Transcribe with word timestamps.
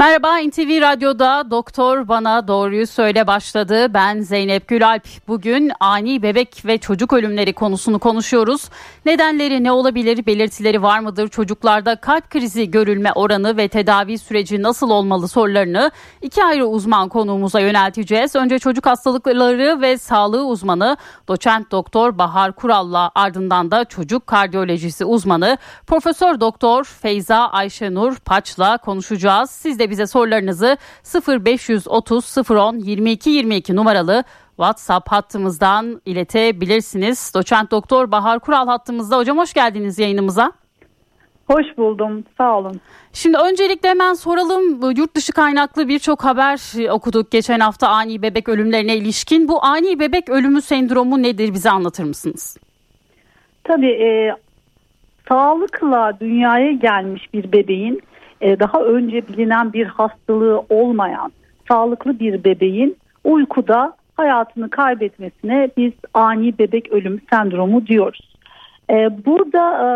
Merhaba 0.00 0.36
NTV 0.38 0.80
Radyo'da 0.80 1.50
Doktor 1.50 2.08
Bana 2.08 2.48
Doğruyu 2.48 2.86
Söyle 2.86 3.26
başladı. 3.26 3.94
Ben 3.94 4.20
Zeynep 4.20 4.68
Gülalp. 4.68 5.02
Bugün 5.28 5.72
ani 5.80 6.22
bebek 6.22 6.62
ve 6.66 6.78
çocuk 6.78 7.12
ölümleri 7.12 7.52
konusunu 7.52 7.98
konuşuyoruz. 7.98 8.68
Nedenleri 9.06 9.64
ne 9.64 9.72
olabilir, 9.72 10.26
belirtileri 10.26 10.82
var 10.82 11.00
mıdır? 11.00 11.28
Çocuklarda 11.28 11.96
kalp 11.96 12.30
krizi 12.30 12.70
görülme 12.70 13.12
oranı 13.12 13.56
ve 13.56 13.68
tedavi 13.68 14.18
süreci 14.18 14.62
nasıl 14.62 14.90
olmalı 14.90 15.28
sorularını 15.28 15.90
iki 16.22 16.44
ayrı 16.44 16.66
uzman 16.66 17.08
konuğumuza 17.08 17.60
yönelteceğiz. 17.60 18.36
Önce 18.36 18.58
çocuk 18.58 18.86
hastalıkları 18.86 19.80
ve 19.80 19.98
sağlığı 19.98 20.46
uzmanı 20.46 20.96
doçent 21.28 21.70
doktor 21.70 22.18
Bahar 22.18 22.52
Kural'la 22.52 23.10
ardından 23.14 23.70
da 23.70 23.84
çocuk 23.84 24.26
kardiyolojisi 24.26 25.04
uzmanı 25.04 25.58
Profesör 25.86 26.40
Doktor 26.40 26.84
Feyza 26.84 27.48
Ayşenur 27.48 28.16
Paç'la 28.16 28.78
konuşacağız. 28.78 29.50
Siz 29.50 29.78
de 29.78 29.89
bize 29.90 30.06
sorularınızı 30.06 30.76
0530 31.44 32.50
010 32.50 32.78
22 32.78 33.30
22 33.30 33.76
numaralı 33.76 34.24
WhatsApp 34.56 35.12
hattımızdan 35.12 36.02
iletebilirsiniz. 36.06 37.32
Doçent 37.34 37.70
Doktor 37.70 38.10
Bahar 38.10 38.40
Kural 38.40 38.66
hattımızda. 38.66 39.16
Hocam 39.16 39.38
hoş 39.38 39.52
geldiniz 39.52 39.98
yayınımıza. 39.98 40.52
Hoş 41.46 41.78
buldum. 41.78 42.24
Sağ 42.38 42.58
olun. 42.58 42.80
Şimdi 43.12 43.38
öncelikle 43.38 43.88
hemen 43.88 44.14
soralım. 44.14 44.92
Yurt 44.96 45.14
dışı 45.14 45.32
kaynaklı 45.32 45.88
birçok 45.88 46.24
haber 46.24 46.88
okuduk 46.90 47.30
geçen 47.30 47.60
hafta 47.60 47.88
ani 47.88 48.22
bebek 48.22 48.48
ölümlerine 48.48 48.96
ilişkin. 48.96 49.48
Bu 49.48 49.64
ani 49.64 50.00
bebek 50.00 50.28
ölümü 50.28 50.62
sendromu 50.62 51.22
nedir 51.22 51.54
bize 51.54 51.70
anlatır 51.70 52.04
mısınız? 52.04 52.56
Tabii 53.64 53.92
e, 53.92 54.36
sağlıkla 55.28 56.20
dünyaya 56.20 56.72
gelmiş 56.72 57.34
bir 57.34 57.52
bebeğin 57.52 58.02
e, 58.40 58.60
daha 58.60 58.80
önce 58.80 59.28
bilinen 59.28 59.72
bir 59.72 59.86
hastalığı 59.86 60.62
olmayan 60.68 61.32
sağlıklı 61.68 62.20
bir 62.20 62.44
bebeğin 62.44 62.96
uykuda 63.24 63.96
hayatını 64.16 64.70
kaybetmesine 64.70 65.70
biz 65.76 65.92
ani 66.14 66.58
bebek 66.58 66.92
ölüm 66.92 67.20
sendromu 67.30 67.86
diyoruz. 67.86 68.34
E, 68.90 69.24
burada 69.26 69.64
e, 69.84 69.88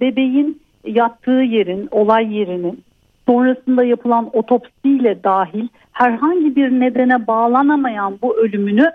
bebeğin 0.00 0.60
yattığı 0.84 1.30
yerin, 1.30 1.88
olay 1.90 2.36
yerinin 2.36 2.84
sonrasında 3.26 3.84
yapılan 3.84 4.30
otopsiyle 4.32 5.24
dahil 5.24 5.68
herhangi 5.92 6.56
bir 6.56 6.70
nedene 6.70 7.26
bağlanamayan 7.26 8.18
bu 8.22 8.36
ölümünü 8.36 8.90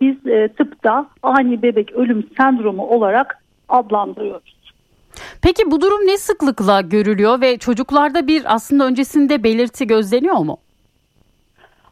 biz 0.00 0.16
tıpta 0.56 1.06
ani 1.22 1.62
bebek 1.62 1.92
ölüm 1.92 2.26
sendromu 2.36 2.86
olarak 2.86 3.38
adlandırıyoruz. 3.68 4.59
Peki 5.42 5.70
bu 5.70 5.80
durum 5.80 6.06
ne 6.06 6.16
sıklıkla 6.16 6.80
görülüyor 6.80 7.40
ve 7.40 7.58
çocuklarda 7.58 8.26
bir 8.26 8.54
aslında 8.54 8.86
öncesinde 8.86 9.42
belirti 9.42 9.86
gözleniyor 9.86 10.38
mu? 10.38 10.58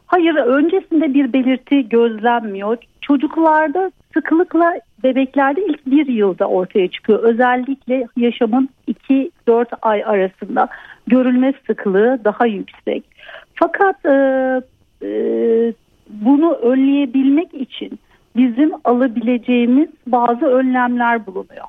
Hayır 0.05 0.35
öncesinde 0.35 1.13
bir 1.13 1.33
belirti 1.33 1.89
gözlenmiyor. 1.89 2.77
Çocuklarda 3.01 3.91
sıklıkla 4.13 4.79
bebeklerde 5.03 5.65
ilk 5.65 5.85
bir 5.85 6.07
yılda 6.07 6.45
ortaya 6.45 6.87
çıkıyor. 6.87 7.19
Özellikle 7.19 8.07
yaşamın 8.17 8.69
2-4 9.47 9.65
ay 9.81 10.03
arasında 10.03 10.67
görülme 11.07 11.53
sıklığı 11.67 12.19
daha 12.23 12.45
yüksek. 12.45 13.03
Fakat 13.55 14.05
e, 14.05 14.11
e, 15.03 15.09
bunu 16.09 16.53
önleyebilmek 16.53 17.53
için 17.53 17.99
bizim 18.35 18.71
alabileceğimiz 18.83 19.89
bazı 20.07 20.45
önlemler 20.45 21.25
bulunuyor. 21.25 21.65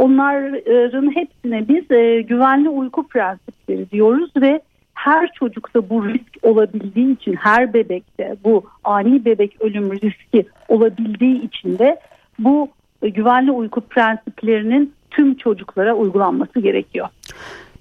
Onların 0.00 1.10
hepsine 1.14 1.68
biz 1.68 1.90
e, 1.90 2.20
güvenli 2.20 2.68
uyku 2.68 3.08
prensipleri 3.08 3.90
diyoruz 3.90 4.30
ve 4.36 4.60
her 4.94 5.32
çocukta 5.32 5.88
bu 5.90 6.08
risk 6.08 6.36
olabildiği 6.42 7.14
için 7.14 7.34
her 7.34 7.74
bebekte 7.74 8.36
bu 8.44 8.64
ani 8.84 9.24
bebek 9.24 9.56
ölüm 9.60 9.92
riski 9.92 10.46
olabildiği 10.68 11.42
için 11.42 11.78
de 11.78 12.00
bu 12.38 12.68
e, 13.02 13.08
güvenli 13.08 13.50
uyku 13.52 13.80
prensiplerinin 13.80 14.92
tüm 15.10 15.34
çocuklara 15.34 15.94
uygulanması 15.94 16.60
gerekiyor. 16.60 17.08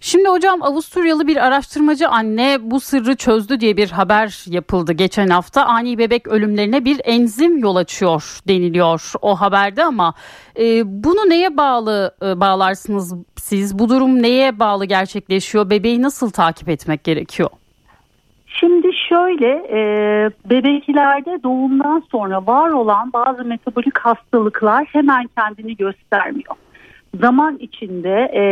Şimdi 0.01 0.29
hocam 0.29 0.63
Avusturyalı 0.63 1.27
bir 1.27 1.47
araştırmacı 1.47 2.09
anne 2.09 2.57
bu 2.61 2.79
sırrı 2.79 3.15
çözdü 3.15 3.59
diye 3.59 3.77
bir 3.77 3.91
haber 3.91 4.45
yapıldı 4.47 4.93
geçen 4.93 5.27
hafta. 5.27 5.65
Ani 5.65 5.97
bebek 5.97 6.27
ölümlerine 6.27 6.85
bir 6.85 7.01
enzim 7.03 7.57
yol 7.57 7.75
açıyor 7.75 8.39
deniliyor 8.47 9.13
o 9.21 9.35
haberde 9.35 9.83
ama 9.83 10.13
e, 10.59 10.81
bunu 10.85 11.29
neye 11.29 11.57
bağlı 11.57 12.15
e, 12.21 12.39
bağlarsınız 12.39 13.13
siz? 13.35 13.79
Bu 13.79 13.89
durum 13.89 14.23
neye 14.23 14.59
bağlı 14.59 14.85
gerçekleşiyor? 14.85 15.69
Bebeği 15.69 16.01
nasıl 16.01 16.31
takip 16.31 16.69
etmek 16.69 17.03
gerekiyor? 17.03 17.49
Şimdi 18.47 18.87
şöyle 19.09 19.47
e, 19.47 19.79
bebeklerde 20.49 21.43
doğumdan 21.43 22.03
sonra 22.11 22.47
var 22.47 22.69
olan 22.69 23.13
bazı 23.13 23.45
metabolik 23.45 23.97
hastalıklar 23.97 24.85
hemen 24.85 25.29
kendini 25.37 25.75
göstermiyor. 25.75 26.55
Zaman 27.21 27.57
içinde 27.57 28.31
e, 28.35 28.43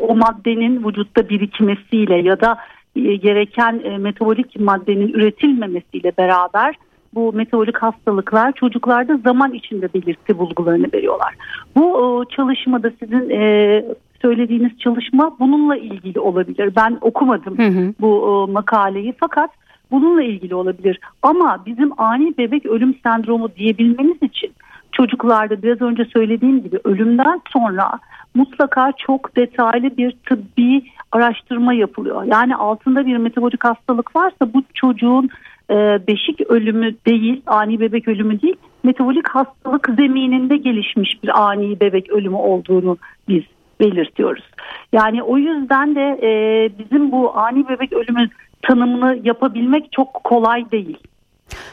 o 0.00 0.16
maddenin 0.16 0.84
vücutta 0.88 1.28
birikmesiyle 1.28 2.16
ya 2.16 2.40
da 2.40 2.58
e, 2.96 3.16
gereken 3.16 3.80
e, 3.84 3.98
metabolik 3.98 4.60
maddenin 4.60 5.08
üretilmemesiyle 5.08 6.12
beraber 6.18 6.74
bu 7.14 7.32
metabolik 7.32 7.76
hastalıklar 7.78 8.52
çocuklarda 8.52 9.16
zaman 9.16 9.52
içinde 9.52 9.88
belirti 9.94 10.38
bulgularını 10.38 10.86
veriyorlar. 10.94 11.34
Bu 11.76 12.24
çalışmada 12.36 12.92
sizin 13.00 13.30
e, 13.30 13.84
söylediğiniz 14.22 14.78
çalışma 14.78 15.36
bununla 15.40 15.76
ilgili 15.76 16.20
olabilir. 16.20 16.72
Ben 16.76 16.98
okumadım 17.00 17.58
hı 17.58 17.66
hı. 17.66 17.94
bu 18.00 18.48
makaleyi 18.52 19.14
fakat 19.20 19.50
bununla 19.90 20.22
ilgili 20.22 20.54
olabilir. 20.54 21.00
Ama 21.22 21.62
bizim 21.66 22.00
ani 22.00 22.38
bebek 22.38 22.66
ölüm 22.66 22.94
sendromu 23.02 23.48
diyebilmemiz 23.56 24.22
için 24.22 24.52
çocuklarda 24.92 25.62
biraz 25.62 25.82
önce 25.82 26.04
söylediğim 26.04 26.62
gibi 26.62 26.78
ölümden 26.84 27.40
sonra 27.52 27.90
mutlaka 28.36 28.92
çok 29.06 29.36
detaylı 29.36 29.96
bir 29.96 30.10
tıbbi 30.10 30.82
araştırma 31.12 31.74
yapılıyor. 31.74 32.22
Yani 32.24 32.56
altında 32.56 33.06
bir 33.06 33.16
metabolik 33.16 33.64
hastalık 33.64 34.16
varsa 34.16 34.54
bu 34.54 34.62
çocuğun 34.74 35.28
e, 35.70 35.74
beşik 36.08 36.40
ölümü 36.40 36.94
değil, 37.06 37.42
ani 37.46 37.80
bebek 37.80 38.08
ölümü 38.08 38.42
değil, 38.42 38.56
metabolik 38.84 39.28
hastalık 39.28 39.90
zemininde 39.96 40.56
gelişmiş 40.56 41.22
bir 41.22 41.42
ani 41.42 41.80
bebek 41.80 42.10
ölümü 42.10 42.36
olduğunu 42.36 42.96
biz 43.28 43.42
belirtiyoruz. 43.80 44.44
Yani 44.92 45.22
o 45.22 45.38
yüzden 45.38 45.94
de 45.94 46.18
e, 46.22 46.30
bizim 46.78 47.12
bu 47.12 47.38
ani 47.38 47.68
bebek 47.68 47.92
ölümü 47.92 48.28
tanımını 48.62 49.18
yapabilmek 49.24 49.92
çok 49.92 50.14
kolay 50.24 50.70
değil. 50.70 50.98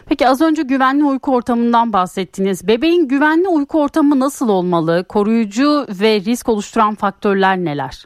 Peki 0.10 0.28
az 0.28 0.42
önce 0.42 0.64
güvenli 0.64 1.04
uyku 1.04 1.36
ortamından 1.36 1.94
bahsettiniz. 1.94 2.68
Bebeğin 2.68 3.08
güvenli 3.08 3.48
uyku 3.48 3.82
ortamı 3.82 4.20
nasıl 4.20 4.50
olmalı? 4.50 5.06
Koruyucu 5.10 5.86
ve 6.02 6.20
risk 6.20 6.50
oluşturan 6.50 6.96
faktörler 6.96 7.58
neler? 7.58 8.06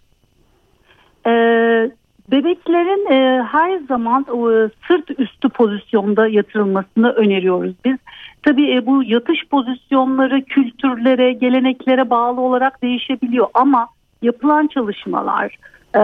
Ee, 1.28 1.92
bebeklerin 2.32 3.12
e, 3.12 3.44
her 3.44 3.80
zaman 3.88 4.22
e, 4.22 4.70
sırt 4.88 5.20
üstü 5.20 5.50
pozisyonda 5.50 6.28
yatırılmasını 6.28 7.10
öneriyoruz 7.12 7.74
biz. 7.86 7.98
Tabii 8.44 8.76
e, 8.76 8.86
bu 8.86 9.04
yatış 9.04 9.48
pozisyonları 9.48 10.44
kültürlere, 10.44 11.34
geleneklere 11.34 12.10
bağlı 12.10 12.42
olarak 12.42 12.82
değişebiliyor 12.82 13.48
ama 13.54 13.88
yapılan 14.22 14.68
çalışmalar, 14.68 15.58
e, 15.96 16.02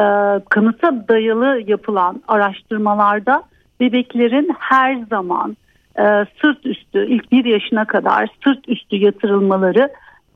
kanıta 0.49 1.07
dayalı 1.07 1.61
yapılan 1.67 2.21
araştırmalarda 2.27 3.43
bebeklerin 3.83 4.49
her 4.59 4.95
zaman 5.09 5.57
e, 5.99 6.03
sırt 6.41 6.65
üstü 6.65 7.05
ilk 7.07 7.31
bir 7.31 7.45
yaşına 7.45 7.85
kadar 7.85 8.29
sırt 8.43 8.69
üstü 8.69 8.95
yatırılmaları 8.95 9.89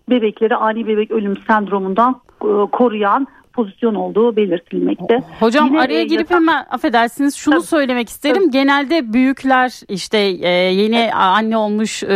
bebekleri 0.09 0.55
ani 0.55 0.87
bebek 0.87 1.11
ölüm 1.11 1.37
sendromundan 1.47 2.21
e, 2.41 2.51
koruyan 2.71 3.27
pozisyon 3.57 3.95
olduğu 3.95 4.35
belirtilmekte. 4.35 5.21
Hocam 5.39 5.67
Yine 5.67 5.79
araya 5.79 6.03
girip 6.03 6.31
hemen 6.31 6.65
affedersiniz 6.69 7.35
şunu 7.35 7.55
tabii, 7.55 7.65
söylemek 7.65 8.09
isterim. 8.09 8.41
Tabii. 8.41 8.51
Genelde 8.51 9.13
büyükler 9.13 9.71
işte 9.89 10.17
e, 10.41 10.49
yeni 10.49 10.95
evet. 10.95 11.13
anne 11.15 11.57
olmuş 11.57 12.03
e, 12.03 12.15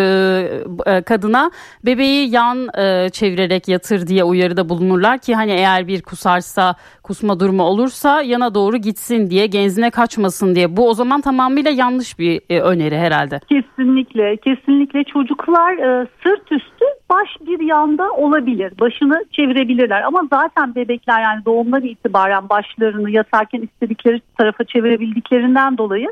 e, 0.86 1.02
kadına 1.02 1.52
bebeği 1.86 2.32
yan 2.32 2.68
e, 2.78 3.10
çevirerek 3.10 3.68
yatır 3.68 4.08
diye 4.08 4.24
uyarıda 4.24 4.70
bulunurlar 4.70 5.20
ki 5.20 5.36
hani 5.36 5.52
eğer 5.52 5.88
bir 5.88 6.02
kusarsa 6.02 6.76
kusma 7.04 7.40
durumu 7.40 7.64
olursa 7.64 8.22
yana 8.22 8.56
doğru 8.56 8.78
gitsin 8.78 9.30
diye 9.30 9.46
genzine 9.46 9.90
kaçmasın 9.90 10.56
diye. 10.56 10.78
Bu 10.78 10.90
o 10.90 10.94
zaman 10.94 11.22
tamamıyla 11.22 11.72
yanlış 11.72 12.20
bir 12.20 12.42
e, 12.50 12.60
öneri 12.60 12.98
herhalde. 12.98 13.40
Kesinlikle 13.50 14.38
kesinlikle 14.38 15.04
çocuklar 15.04 15.74
e, 15.74 16.08
sırt 16.24 16.52
üstü 16.52 16.86
baş 17.12 17.30
bir 17.48 17.60
yanda 17.60 18.12
olabilir. 18.12 18.74
Başını 18.80 19.26
çevirebilirler 19.32 20.02
ama 20.02 20.22
zaten 20.34 20.76
bebekler 20.76 21.22
yani 21.22 21.31
doğumdan 21.46 21.84
itibaren 21.84 22.50
başlarını 22.50 23.10
yatarken 23.10 23.62
istedikleri 23.62 24.22
tarafa 24.38 24.64
çevirebildiklerinden 24.64 25.78
dolayı 25.78 26.08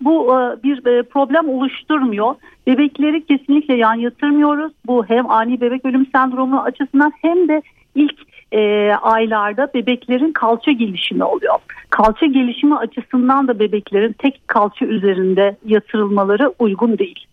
bu 0.00 0.34
e, 0.34 0.62
bir 0.62 0.86
e, 0.86 1.02
problem 1.02 1.48
oluşturmuyor. 1.48 2.34
Bebekleri 2.66 3.26
kesinlikle 3.26 3.76
yan 3.76 3.94
yatırmıyoruz. 3.94 4.72
Bu 4.86 5.04
hem 5.04 5.30
ani 5.30 5.60
bebek 5.60 5.84
ölüm 5.84 6.06
sendromu 6.12 6.60
açısından 6.60 7.12
hem 7.22 7.48
de 7.48 7.62
ilk 7.94 8.16
e, 8.52 8.92
aylarda 8.92 9.68
bebeklerin 9.74 10.32
kalça 10.32 10.72
gelişimi 10.72 11.24
oluyor. 11.24 11.54
Kalça 11.90 12.26
gelişimi 12.26 12.76
açısından 12.76 13.48
da 13.48 13.58
bebeklerin 13.58 14.12
tek 14.12 14.48
kalça 14.48 14.86
üzerinde 14.86 15.56
yatırılmaları 15.64 16.52
uygun 16.58 16.98
değil. 16.98 17.27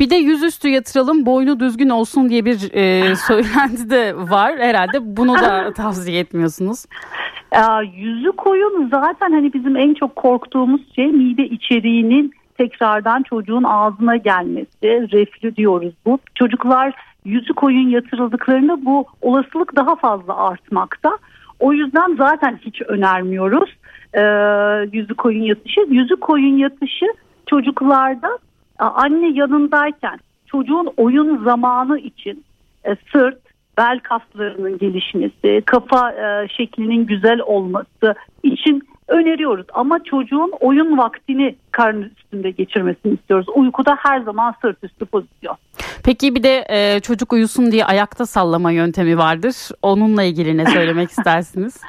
Bir 0.00 0.10
de 0.10 0.14
yüzüstü 0.14 0.68
yatıralım 0.68 1.26
boynu 1.26 1.60
düzgün 1.60 1.88
olsun 1.88 2.28
diye 2.28 2.44
bir 2.44 2.74
e, 2.74 3.16
söylenti 3.28 3.90
de 3.90 4.14
var. 4.16 4.58
Herhalde 4.58 5.16
bunu 5.16 5.34
da 5.34 5.72
tavsiye 5.76 6.20
etmiyorsunuz. 6.20 6.84
E, 7.52 7.60
yüzü 7.96 8.32
koyun 8.32 8.88
zaten 8.90 9.32
hani 9.32 9.52
bizim 9.52 9.76
en 9.76 9.94
çok 9.94 10.16
korktuğumuz 10.16 10.94
şey 10.94 11.06
mide 11.06 11.44
içeriğinin 11.44 12.32
tekrardan 12.58 13.22
çocuğun 13.22 13.64
ağzına 13.64 14.16
gelmesi. 14.16 15.10
Reflü 15.12 15.56
diyoruz 15.56 15.94
bu. 16.06 16.18
Çocuklar 16.34 16.94
yüzü 17.24 17.52
koyun 17.54 17.88
yatırıldıklarında 17.88 18.84
bu 18.84 19.06
olasılık 19.22 19.76
daha 19.76 19.96
fazla 19.96 20.36
artmakta. 20.36 21.18
O 21.60 21.72
yüzden 21.72 22.16
zaten 22.16 22.58
hiç 22.64 22.82
önermiyoruz 22.82 23.70
e, 24.14 24.22
yüzü 24.92 25.14
koyun 25.14 25.42
yatışı. 25.42 25.80
Yüzü 25.88 26.16
koyun 26.16 26.56
yatışı 26.56 27.06
çocuklarda 27.46 28.38
anne 28.84 29.28
yanındayken 29.28 30.18
çocuğun 30.46 30.92
oyun 30.96 31.44
zamanı 31.44 31.98
için 31.98 32.44
e, 32.84 32.96
sırt, 33.12 33.38
bel 33.78 33.98
kaslarının 33.98 34.78
gelişmesi, 34.78 35.62
kafa 35.66 36.12
e, 36.12 36.48
şeklinin 36.48 37.06
güzel 37.06 37.40
olması 37.40 38.14
için 38.42 38.82
öneriyoruz. 39.08 39.66
Ama 39.74 40.04
çocuğun 40.04 40.52
oyun 40.60 40.98
vaktini 40.98 41.56
karnı 41.70 42.10
üstünde 42.16 42.50
geçirmesini 42.50 43.14
istiyoruz. 43.14 43.46
Uykuda 43.54 43.96
her 43.98 44.20
zaman 44.20 44.54
sırt 44.62 44.84
üstü 44.84 45.04
pozisyon. 45.06 45.56
Peki 46.04 46.34
bir 46.34 46.42
de 46.42 46.64
e, 46.68 47.00
çocuk 47.00 47.32
uyusun 47.32 47.72
diye 47.72 47.84
ayakta 47.84 48.26
sallama 48.26 48.70
yöntemi 48.70 49.18
vardır. 49.18 49.54
Onunla 49.82 50.22
ilgili 50.22 50.56
ne 50.56 50.66
söylemek 50.66 51.10
istersiniz? 51.18 51.80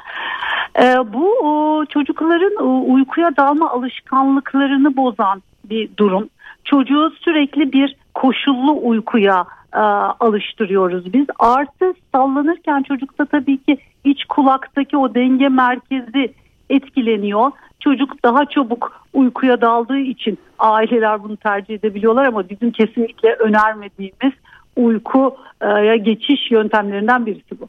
E, 0.82 0.94
bu 1.12 1.38
o, 1.42 1.84
çocukların 1.86 2.56
o, 2.66 2.92
uykuya 2.92 3.36
dalma 3.36 3.70
alışkanlıklarını 3.70 4.96
bozan 4.96 5.42
bir 5.64 5.90
durum. 5.96 6.28
Çocuğu 6.64 7.12
sürekli 7.20 7.72
bir 7.72 7.96
koşullu 8.14 8.88
uykuya 8.88 9.44
e, 9.74 9.78
alıştırıyoruz 10.20 11.12
biz. 11.12 11.26
Artı 11.38 11.94
sallanırken 12.14 12.82
çocukta 12.82 13.24
tabii 13.24 13.58
ki 13.62 13.78
iç 14.04 14.24
kulaktaki 14.24 14.96
o 14.96 15.14
denge 15.14 15.48
merkezi 15.48 16.34
etkileniyor. 16.70 17.50
Çocuk 17.80 18.24
daha 18.24 18.46
çabuk 18.46 19.06
uykuya 19.12 19.60
daldığı 19.60 19.98
için 19.98 20.38
aileler 20.58 21.22
bunu 21.22 21.36
tercih 21.36 21.74
edebiliyorlar 21.74 22.26
ama 22.26 22.48
bizim 22.48 22.70
kesinlikle 22.70 23.34
önermediğimiz 23.34 24.32
uykuya 24.76 25.96
geçiş 25.96 26.50
yöntemlerinden 26.50 27.26
birisi 27.26 27.60
bu. 27.60 27.68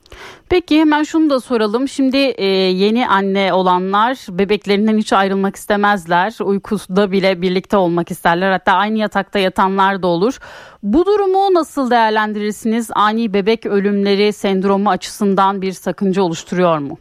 Peki 0.49 0.79
hemen 0.79 1.03
şunu 1.03 1.29
da 1.29 1.39
soralım. 1.39 1.87
Şimdi 1.87 2.17
e, 2.17 2.45
yeni 2.45 3.07
anne 3.07 3.53
olanlar 3.53 4.17
bebeklerinden 4.29 4.97
hiç 4.97 5.13
ayrılmak 5.13 5.55
istemezler. 5.55 6.33
Uykuda 6.43 7.11
bile 7.11 7.41
birlikte 7.41 7.77
olmak 7.77 8.11
isterler. 8.11 8.51
Hatta 8.51 8.73
aynı 8.73 8.97
yatakta 8.97 9.39
yatanlar 9.39 10.01
da 10.01 10.07
olur. 10.07 10.37
Bu 10.83 11.05
durumu 11.05 11.53
nasıl 11.53 11.91
değerlendirirsiniz? 11.91 12.91
Ani 12.95 13.33
bebek 13.33 13.65
ölümleri 13.65 14.33
sendromu 14.33 14.89
açısından 14.89 15.61
bir 15.61 15.71
sakınca 15.71 16.21
oluşturuyor 16.21 16.77
mu? 16.77 16.97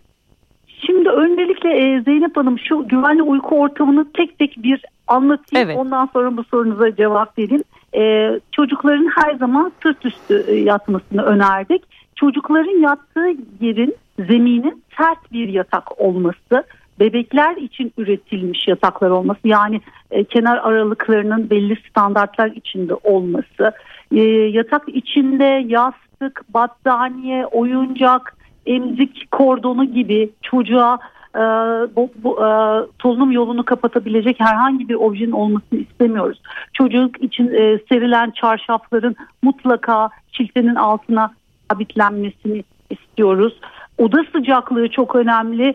Şimdi 0.87 1.09
öncelikle 1.09 1.69
e, 1.71 2.03
Zeynep 2.03 2.37
Hanım 2.37 2.59
şu 2.59 2.89
güvenli 2.89 3.23
uyku 3.23 3.61
ortamını 3.61 4.13
tek 4.13 4.39
tek 4.39 4.57
bir 4.63 4.85
anlatayım. 5.07 5.69
Evet. 5.69 5.77
Ondan 5.79 6.09
sonra 6.13 6.37
bu 6.37 6.45
sorunuza 6.45 6.97
cevap 6.97 7.39
vereyim. 7.39 7.63
E, 7.97 8.31
çocukların 8.53 9.11
her 9.15 9.35
zaman 9.35 9.73
sırt 9.83 10.07
üstü 10.07 10.45
e, 10.49 10.55
yatmasını 10.55 11.23
önerdik. 11.23 11.83
Çocukların 12.17 12.81
yattığı 12.81 13.33
yerin 13.61 13.95
zeminin 14.19 14.83
sert 14.97 15.33
bir 15.33 15.49
yatak 15.49 16.01
olması, 16.01 16.65
bebekler 17.01 17.57
için 17.57 17.93
üretilmiş 17.99 18.69
yataklar 18.69 19.11
olması 19.11 19.41
yani 19.45 19.81
e, 20.11 20.25
kenar 20.25 20.57
aralıklarının 20.57 21.51
belli 21.51 21.77
standartlar 21.91 22.51
içinde 22.51 22.95
olması, 22.95 23.73
e, 24.13 24.21
yatak 24.31 24.89
içinde 24.89 25.65
yastık, 25.67 26.45
battaniye, 26.49 27.47
oyuncak, 27.47 28.37
emzik 28.67 29.31
kordonu 29.31 29.85
gibi 29.85 30.31
çocuğa 30.43 30.99
e, 31.35 31.41
bu, 31.97 32.11
bu 32.17 32.45
e, 32.45 32.49
solunum 33.03 33.33
yolunu 33.33 33.65
kapatabilecek 33.65 34.41
herhangi 34.41 34.89
bir 34.89 34.95
objenin 34.95 35.33
olmasını 35.33 35.81
istemiyoruz. 35.81 36.43
Çocuk 36.73 37.23
için 37.23 37.49
e, 37.49 37.79
serilen 37.89 38.31
çarşafların 38.31 39.17
mutlaka 39.43 40.11
çiltenin 40.33 40.75
altına 40.75 41.31
sabitlenmesini 41.71 42.65
istiyoruz. 42.91 43.61
Oda 43.99 44.25
sıcaklığı 44.33 44.89
çok 44.89 45.17
önemli. 45.17 45.75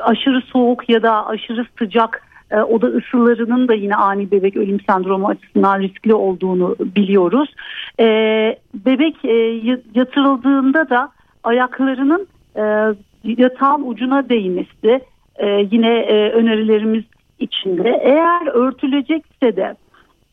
Aşırı 0.00 0.40
soğuk 0.40 0.88
ya 0.88 1.02
da 1.02 1.26
aşırı 1.26 1.66
sıcak 1.78 2.26
e, 2.50 2.60
oda 2.60 2.86
ısılarının 2.86 3.68
da 3.68 3.74
yine 3.74 3.96
ani 3.96 4.30
bebek 4.30 4.56
ölüm 4.56 4.80
sendromu 4.80 5.28
açısından 5.28 5.80
riskli 5.80 6.14
olduğunu 6.14 6.76
biliyoruz. 6.80 7.54
E, 8.00 8.04
bebek 8.74 9.24
e, 9.24 9.34
yatırıldığında 9.94 10.90
da 10.90 11.08
ayaklarının 11.44 12.26
e, 12.56 12.94
yatağın 13.38 13.88
ucuna 13.88 14.28
değmesi 14.28 15.00
e, 15.36 15.46
yine 15.70 15.98
e, 15.98 16.30
önerilerimiz 16.30 17.04
içinde. 17.38 18.00
Eğer 18.02 18.46
örtülecekse 18.46 19.56
de 19.56 19.76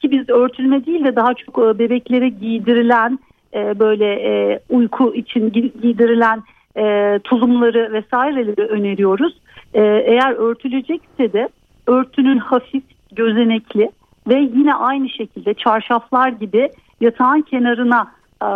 ki 0.02 0.12
biz 0.12 0.30
örtülme 0.30 0.86
değil 0.86 1.04
de 1.04 1.16
daha 1.16 1.34
çok 1.34 1.58
e, 1.58 1.80
bebeklere 1.80 2.30
giydirilen 2.30 3.20
e, 3.54 3.80
böyle 3.80 4.06
e, 4.06 4.60
uyku 4.70 5.16
için 5.16 5.52
giydirilen 5.52 6.44
e, 6.78 7.20
tulumları 7.24 7.94
vesaireleri 7.94 8.68
öneriyoruz. 8.68 9.38
E, 9.74 9.82
eğer 9.82 10.32
örtülecekse 10.32 11.34
de 11.34 11.50
örtünün 11.88 12.38
hafif, 12.38 12.84
gözenekli 13.12 13.92
ve 14.28 14.40
yine 14.40 14.74
aynı 14.74 15.10
şekilde 15.10 15.54
çarşaflar 15.54 16.30
gibi 16.30 16.70
yatağın 17.02 17.42
kenarına 17.42 18.12
e, 18.44 18.48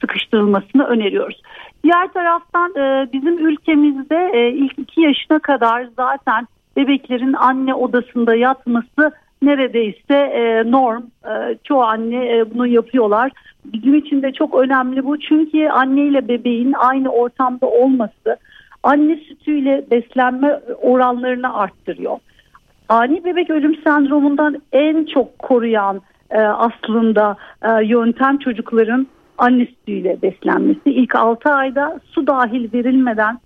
sıkıştırılmasını 0.00 0.84
öneriyoruz. 0.84 1.42
Diğer 1.84 2.08
taraftan 2.08 2.70
e, 2.76 3.12
bizim 3.12 3.46
ülkemizde 3.46 4.30
e, 4.32 4.50
ilk 4.50 4.78
iki 4.78 5.00
yaşına 5.00 5.38
kadar 5.38 5.88
zaten 5.96 6.48
bebeklerin 6.76 7.32
anne 7.32 7.74
odasında 7.74 8.34
yatması 8.34 9.12
neredeyse 9.42 10.14
e, 10.14 10.70
norm. 10.70 11.02
Çoğu 11.64 11.82
anne 11.82 12.44
bunu 12.54 12.66
yapıyorlar. 12.66 13.32
Bizim 13.64 13.94
için 13.94 14.22
de 14.22 14.32
çok 14.32 14.54
önemli 14.54 15.04
bu. 15.04 15.20
Çünkü 15.20 15.68
anne 15.68 16.00
ile 16.00 16.28
bebeğin 16.28 16.72
aynı 16.72 17.08
ortamda 17.08 17.66
olması 17.66 18.36
anne 18.82 19.16
sütüyle 19.16 19.84
beslenme 19.90 20.60
oranlarını 20.82 21.54
arttırıyor. 21.54 22.18
Ani 22.88 23.24
bebek 23.24 23.50
ölüm 23.50 23.76
sendromundan 23.84 24.62
en 24.72 25.04
çok 25.04 25.38
koruyan 25.38 26.00
aslında 26.34 27.36
yöntem 27.82 28.38
çocukların 28.38 29.06
anne 29.38 29.66
sütüyle 29.66 30.22
beslenmesi. 30.22 30.90
İlk 30.90 31.14
6 31.14 31.50
ayda 31.50 32.00
su 32.10 32.26
dahil 32.26 32.72
verilmeden 32.72 33.38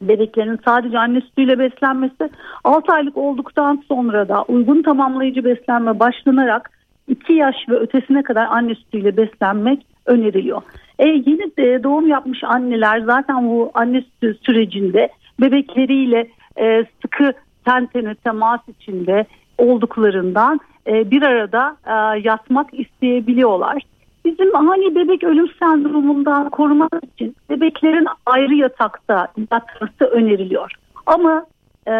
bebeklerin 0.00 0.60
sadece 0.64 0.98
anne 0.98 1.20
sütüyle 1.20 1.58
beslenmesi 1.58 2.30
6 2.64 2.92
aylık 2.92 3.16
olduktan 3.16 3.82
sonra 3.88 4.28
da 4.28 4.42
uygun 4.42 4.82
tamamlayıcı 4.82 5.44
beslenme 5.44 5.98
başlanarak 5.98 6.70
2 7.08 7.32
yaş 7.32 7.56
ve 7.68 7.74
ötesine 7.74 8.22
kadar 8.22 8.46
anne 8.46 8.74
sütüyle 8.74 9.16
beslenmek 9.16 9.86
öneriliyor. 10.06 10.62
E, 10.98 11.08
yeni 11.08 11.56
de 11.56 11.82
doğum 11.82 12.08
yapmış 12.08 12.44
anneler 12.44 13.00
zaten 13.00 13.48
bu 13.48 13.70
anne 13.74 14.02
sütü 14.02 14.38
sürecinde 14.42 15.08
bebekleriyle 15.40 16.28
e, 16.60 16.84
sıkı 17.02 17.32
ten 17.64 17.86
tene 17.86 18.14
temas 18.14 18.60
içinde 18.68 19.26
olduklarından 19.58 20.60
e, 20.86 21.10
bir 21.10 21.22
arada 21.22 21.76
e, 21.86 22.20
yatmak 22.20 22.74
isteyebiliyorlar. 22.74 23.82
Bizim 24.24 24.56
ani 24.56 24.94
bebek 24.94 25.24
ölüm 25.24 25.48
sendromundan 25.58 26.50
korumak 26.50 27.04
için 27.14 27.36
bebeklerin 27.50 28.06
ayrı 28.26 28.54
yatakta 28.54 29.28
yatması 29.52 30.04
öneriliyor. 30.04 30.72
Ama 31.06 31.46
e, 31.86 31.92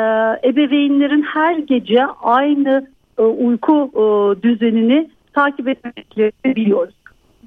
ebeveynlerin 0.44 1.22
her 1.22 1.58
gece 1.58 2.06
aynı 2.22 2.88
e, 3.18 3.22
uyku 3.22 3.90
e, 3.94 4.02
düzenini 4.42 5.10
takip 5.32 5.68
etmeklerini 5.68 6.56
biliyoruz. 6.56 6.94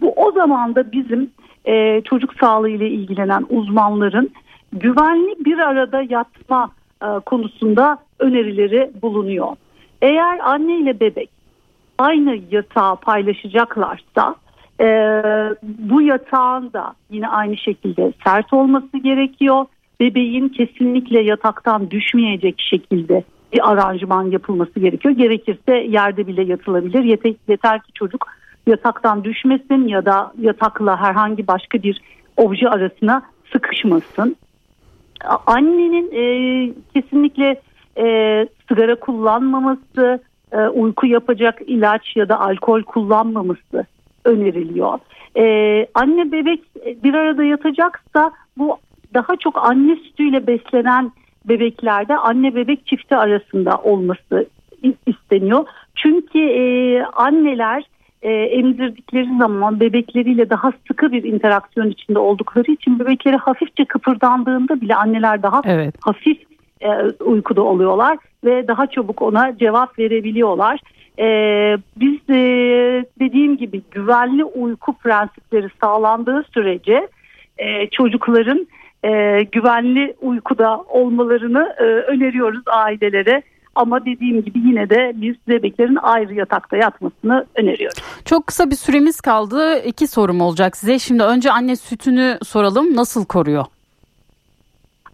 Bu 0.02 0.14
o 0.16 0.32
zaman 0.32 0.76
da 0.76 0.92
bizim 0.92 1.32
e, 1.66 2.02
çocuk 2.02 2.34
sağlığı 2.40 2.70
ile 2.70 2.90
ilgilenen 2.90 3.46
uzmanların 3.50 4.32
güvenli 4.74 5.46
bir 5.46 5.58
arada 5.58 6.02
yatma 6.10 6.72
e, 7.02 7.20
konusunda 7.26 7.98
önerileri 8.20 8.92
bulunuyor. 9.02 9.48
Eğer 10.02 10.40
anne 10.40 10.78
ile 10.78 11.00
bebek 11.00 11.30
aynı 11.98 12.40
yatağı 12.52 12.96
paylaşacaklarsa 12.96 14.36
e, 14.82 14.86
bu 15.64 16.02
yatağın 16.02 16.74
da 16.74 16.94
yine 17.10 17.28
aynı 17.28 17.58
şekilde 17.58 18.14
sert 18.24 18.54
olması 18.54 18.98
gerekiyor. 18.98 19.66
Bebeğin 20.00 20.50
kesinlikle 20.50 21.22
yataktan 21.22 21.92
düşmeyecek 21.92 22.62
şekilde 22.70 23.24
bir 23.54 23.72
aranjman 23.72 24.24
yapılması 24.24 24.80
gerekiyor. 24.80 25.16
Gerekirse 25.16 25.74
yerde 25.74 26.28
bile 26.28 26.44
yatılabilir. 26.44 27.04
Yeter, 27.04 27.34
yeter 27.48 27.82
ki 27.82 27.94
çocuk 27.94 28.28
yataktan 28.68 29.24
düşmesin 29.24 29.88
ya 29.88 30.06
da 30.06 30.34
yatakla 30.40 31.02
herhangi 31.02 31.48
başka 31.48 31.84
bir 31.84 32.02
obje 32.38 32.70
arasına 32.70 33.22
sıkışmasın. 33.52 34.36
Annenin 35.46 36.12
e, 36.12 36.24
kesinlikle 36.94 37.62
e, 37.98 38.06
sigara 38.68 38.96
kullanmaması, 38.96 40.20
e, 40.52 40.58
uyku 40.58 41.08
yapacak 41.08 41.62
ilaç 41.68 42.16
ya 42.16 42.30
da 42.30 42.40
alkol 42.40 42.84
kullanmaması 42.84 43.86
öneriliyor. 44.28 45.00
E, 45.38 45.88
anne 45.94 46.32
bebek 46.32 46.62
bir 47.04 47.14
arada 47.14 47.44
yatacaksa 47.44 48.32
bu 48.58 48.78
daha 49.14 49.36
çok 49.36 49.66
anne 49.66 49.96
sütüyle 49.96 50.48
beslenen 50.48 51.12
bebeklerde 51.46 52.18
anne 52.18 52.56
bebek 52.56 52.88
çifti 52.88 53.16
arasında 53.16 53.78
olması 53.78 54.50
isteniyor. 55.06 55.66
Çünkü 55.96 56.40
e, 56.40 57.02
anneler 57.04 57.84
e, 58.22 58.32
emzirdikleri 58.32 59.38
zaman 59.38 59.80
bebekleriyle 59.80 60.50
daha 60.50 60.72
sıkı 60.88 61.12
bir 61.12 61.24
interaksiyon 61.24 61.90
içinde 61.90 62.20
oldukları 62.20 62.72
için 62.72 63.00
bebekleri 63.00 63.38
hafifçe 63.38 63.86
kıpırdandığında 63.86 64.82
bile 64.82 64.96
anneler 64.96 65.44
daha 65.44 65.62
evet. 65.66 65.96
hafif 66.02 66.38
e, 66.82 66.90
uykuda 67.24 67.62
oluyorlar 67.62 68.18
ve 68.44 68.68
daha 68.68 68.88
çabuk 68.88 69.22
ona 69.22 69.58
cevap 69.58 70.00
verebiliyorlar. 70.00 70.80
E, 71.20 71.28
biz 71.96 72.30
e, 72.30 72.40
dediğim 73.20 73.58
gibi 73.58 73.82
güvenli 73.92 74.44
uyku 74.44 74.94
prensipleri 74.94 75.68
sağlandığı 75.82 76.46
sürece 76.54 77.08
e, 77.58 77.90
çocukların 77.90 78.68
e, 79.04 79.44
güvenli 79.44 80.16
uykuda 80.22 80.78
olmalarını 80.78 81.76
e, 81.80 81.84
öneriyoruz 81.84 82.64
ailelere. 82.68 83.42
Ama 83.76 84.06
dediğim 84.06 84.42
gibi 84.42 84.60
yine 84.60 84.90
de 84.90 85.12
biz 85.16 85.36
bebeklerin 85.48 85.98
ayrı 86.02 86.34
yatakta 86.34 86.78
yatmasını 86.78 87.46
öneriyoruz. 87.56 87.98
Çok 88.26 88.48
kısa 88.48 88.70
bir 88.70 88.76
süremiz 88.76 89.22
kaldı. 89.22 89.80
İki 89.86 90.08
sorum 90.08 90.42
olacak 90.42 90.78
size. 90.78 91.00
Şimdi 91.00 91.24
önce 91.24 91.52
anne 91.52 91.76
sütünü 91.76 92.38
soralım. 92.44 92.96
Nasıl 92.96 93.26
koruyor? 93.26 93.66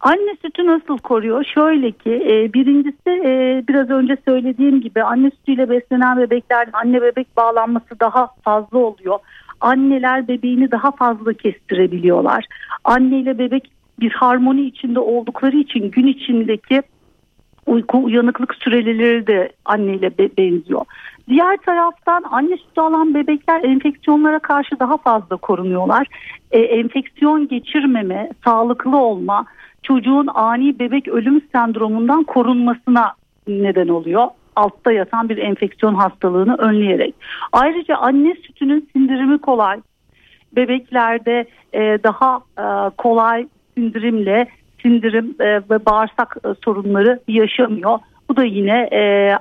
Anne 0.04 0.36
sütü 0.42 0.66
nasıl 0.66 0.98
koruyor? 0.98 1.44
Şöyle 1.54 1.90
ki 1.90 2.10
e, 2.10 2.52
birincisi 2.52 3.10
e, 3.24 3.64
biraz 3.68 3.90
önce 3.90 4.16
söylediğim 4.28 4.80
gibi 4.80 5.02
anne 5.02 5.30
sütüyle 5.30 5.70
beslenen 5.70 6.18
bebeklerde 6.18 6.70
anne 6.72 7.02
bebek 7.02 7.36
bağlanması 7.36 8.00
daha 8.00 8.28
fazla 8.42 8.78
oluyor. 8.78 9.18
Anneler 9.60 10.28
bebeğini 10.28 10.70
daha 10.70 10.90
fazla 10.90 11.32
kestirebiliyorlar. 11.32 12.46
Anne 12.84 13.18
ile 13.18 13.38
bebek 13.38 13.70
bir 14.00 14.10
harmoni 14.10 14.62
içinde 14.62 14.98
oldukları 15.00 15.56
için 15.56 15.90
gün 15.90 16.06
içindeki 16.06 16.82
uyku 17.66 18.04
uyanıklık 18.04 18.54
süreleri 18.54 19.26
de 19.26 19.52
anneyle 19.64 20.18
be- 20.18 20.36
benziyor. 20.38 20.84
Diğer 21.28 21.56
taraftan 21.56 22.24
anne 22.30 22.56
sütü 22.56 22.80
alan 22.80 23.14
bebekler 23.14 23.64
enfeksiyonlara 23.64 24.38
karşı 24.38 24.78
daha 24.80 24.96
fazla 24.96 25.36
korunuyorlar. 25.36 26.06
E, 26.50 26.58
enfeksiyon 26.58 27.48
geçirmeme, 27.48 28.30
sağlıklı 28.44 28.96
olma, 28.96 29.46
çocuğun 29.84 30.28
ani 30.34 30.78
bebek 30.78 31.08
ölüm 31.08 31.42
sendromundan 31.52 32.24
korunmasına 32.24 33.14
neden 33.48 33.88
oluyor. 33.88 34.26
Altta 34.56 34.92
yatan 34.92 35.28
bir 35.28 35.36
enfeksiyon 35.36 35.94
hastalığını 35.94 36.54
önleyerek. 36.56 37.14
Ayrıca 37.52 37.96
anne 37.96 38.34
sütünün 38.34 38.88
sindirimi 38.92 39.38
kolay. 39.38 39.80
Bebeklerde 40.56 41.46
e, 41.72 41.80
daha 42.04 42.40
e, 42.58 42.90
kolay 42.98 43.46
sindirimle 43.76 44.48
sindirim 44.82 45.34
e, 45.40 45.44
ve 45.44 45.86
bağırsak 45.86 46.36
e, 46.44 46.48
sorunları 46.64 47.20
yaşamıyor. 47.28 47.98
Bu 48.28 48.36
da 48.36 48.44
yine 48.44 48.88
e, 48.92 49.32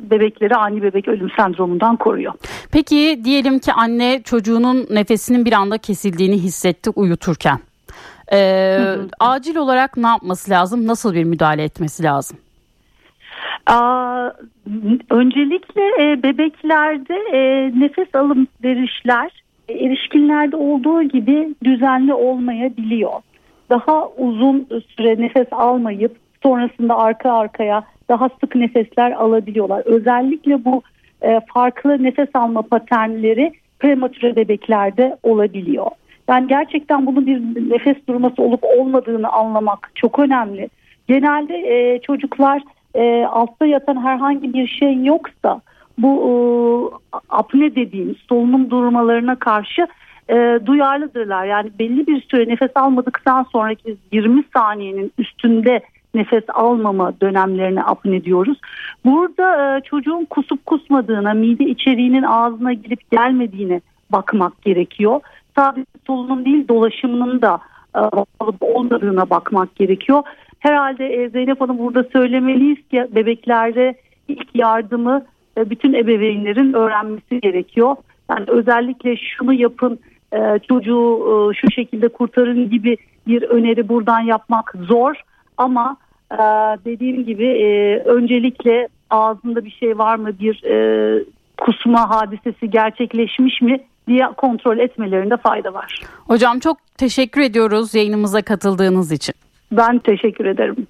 bebekleri 0.00 0.54
ani 0.54 0.82
bebek 0.82 1.08
ölüm 1.08 1.30
sendromundan 1.36 1.96
koruyor. 1.96 2.32
Peki 2.72 3.20
diyelim 3.24 3.58
ki 3.58 3.72
anne 3.72 4.22
çocuğunun 4.22 4.86
nefesinin 4.90 5.44
bir 5.44 5.52
anda 5.52 5.78
kesildiğini 5.78 6.34
hissetti 6.34 6.90
uyuturken. 6.90 7.58
Ee, 8.32 8.76
hı 8.78 8.92
hı. 8.92 9.08
Acil 9.20 9.56
olarak 9.56 9.96
ne 9.96 10.06
yapması 10.06 10.50
lazım? 10.50 10.86
Nasıl 10.86 11.14
bir 11.14 11.24
müdahale 11.24 11.62
etmesi 11.62 12.02
lazım? 12.02 12.38
Aa, 13.66 14.30
öncelikle 15.10 15.82
e, 16.00 16.22
bebeklerde 16.22 17.14
e, 17.32 17.70
nefes 17.80 18.14
alım 18.14 18.46
verişler 18.64 19.30
e, 19.68 19.72
erişkinlerde 19.72 20.56
olduğu 20.56 21.02
gibi 21.02 21.54
düzenli 21.64 22.14
olmayabiliyor. 22.14 23.12
Daha 23.70 24.08
uzun 24.08 24.68
süre 24.96 25.22
nefes 25.22 25.46
almayıp 25.52 26.16
sonrasında 26.42 26.98
arka 26.98 27.32
arkaya 27.32 27.84
daha 28.08 28.28
sık 28.40 28.54
nefesler 28.54 29.12
alabiliyorlar. 29.12 29.82
Özellikle 29.84 30.64
bu 30.64 30.82
e, 31.22 31.40
farklı 31.54 32.02
nefes 32.02 32.28
alma 32.34 32.62
paternleri 32.62 33.52
prematüre 33.78 34.36
bebeklerde 34.36 35.16
olabiliyor. 35.22 35.86
Yani 36.28 36.48
gerçekten 36.48 37.06
bunun 37.06 37.26
bir 37.26 37.70
nefes 37.70 37.96
durması 38.08 38.42
olup 38.42 38.64
olmadığını 38.64 39.28
anlamak 39.28 39.90
çok 39.94 40.18
önemli. 40.18 40.68
Genelde 41.08 41.54
e, 41.56 42.00
çocuklar 42.00 42.62
e, 42.94 43.24
altta 43.24 43.66
yatan 43.66 44.04
herhangi 44.04 44.54
bir 44.54 44.66
şey 44.66 45.04
yoksa 45.04 45.60
bu 45.98 46.12
e, 46.24 47.16
apne 47.28 47.74
dediğimiz 47.74 48.16
solunum 48.28 48.70
durmalarına 48.70 49.36
karşı 49.36 49.86
e, 50.28 50.58
duyarlıdırlar. 50.66 51.44
Yani 51.44 51.70
belli 51.78 52.06
bir 52.06 52.22
süre 52.22 52.48
nefes 52.48 52.70
almadıktan 52.74 53.46
sonraki 53.52 53.96
20 54.12 54.44
saniyenin 54.54 55.12
üstünde 55.18 55.80
nefes 56.14 56.44
almama 56.48 57.20
dönemlerine 57.20 57.82
apne 57.82 58.24
diyoruz. 58.24 58.58
Burada 59.04 59.76
e, 59.76 59.80
çocuğun 59.80 60.24
kusup 60.24 60.66
kusmadığına, 60.66 61.34
mide 61.34 61.64
içeriğinin 61.64 62.22
ağzına 62.22 62.72
girip 62.72 63.10
gelmediğine 63.10 63.80
bakmak 64.12 64.62
gerekiyor 64.62 65.20
sadece 65.56 65.86
solunum 66.06 66.44
değil 66.44 66.68
dolaşımının 66.68 67.42
da 67.42 67.60
e, 67.96 68.00
olup 68.40 68.62
olmadığına 68.62 69.30
bakmak 69.30 69.76
gerekiyor. 69.76 70.22
Herhalde 70.58 71.06
e, 71.06 71.28
Zeynep 71.28 71.60
Hanım 71.60 71.78
burada 71.78 72.04
söylemeliyiz 72.12 72.88
ki 72.90 73.06
bebeklerde 73.14 73.94
ilk 74.28 74.48
yardımı 74.54 75.24
e, 75.58 75.70
bütün 75.70 75.92
ebeveynlerin 75.92 76.72
öğrenmesi 76.72 77.40
gerekiyor. 77.40 77.96
Yani 78.30 78.44
özellikle 78.48 79.16
şunu 79.16 79.52
yapın 79.54 79.98
çocuğu 80.68 81.52
şu 81.54 81.70
şekilde 81.70 82.08
kurtarın 82.08 82.70
gibi 82.70 82.96
bir 83.26 83.42
öneri 83.42 83.88
buradan 83.88 84.20
yapmak 84.20 84.74
zor 84.88 85.14
ama 85.56 85.96
dediğim 86.84 87.24
gibi 87.24 87.48
öncelikle 88.04 88.88
ağzında 89.10 89.64
bir 89.64 89.70
şey 89.70 89.98
var 89.98 90.16
mı 90.16 90.30
bir 90.40 90.62
kusma 91.60 92.10
hadisesi 92.10 92.70
gerçekleşmiş 92.70 93.62
mi 93.62 93.80
diye 94.08 94.24
kontrol 94.36 94.78
etmelerinde 94.78 95.36
fayda 95.36 95.74
var. 95.74 96.02
Hocam 96.26 96.58
çok 96.58 96.78
teşekkür 96.98 97.40
ediyoruz 97.40 97.94
yayınımıza 97.94 98.42
katıldığınız 98.42 99.12
için. 99.12 99.34
Ben 99.72 99.98
teşekkür 99.98 100.44
ederim. 100.44 100.86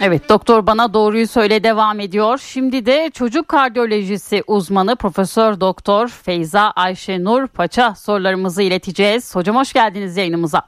Evet 0.00 0.28
doktor 0.28 0.66
bana 0.66 0.94
doğruyu 0.94 1.26
söyle 1.26 1.64
devam 1.64 2.00
ediyor. 2.00 2.38
Şimdi 2.38 2.86
de 2.86 3.10
çocuk 3.14 3.48
kardiyolojisi 3.48 4.42
uzmanı 4.46 4.96
Profesör 4.96 5.60
Doktor 5.60 6.08
Feyza 6.08 6.70
Ayşe 6.76 7.24
Nur 7.24 7.46
Paça 7.46 7.94
sorularımızı 7.94 8.62
ileteceğiz. 8.62 9.36
Hocam 9.36 9.56
hoş 9.56 9.72
geldiniz 9.72 10.16
yayınımıza. 10.16 10.62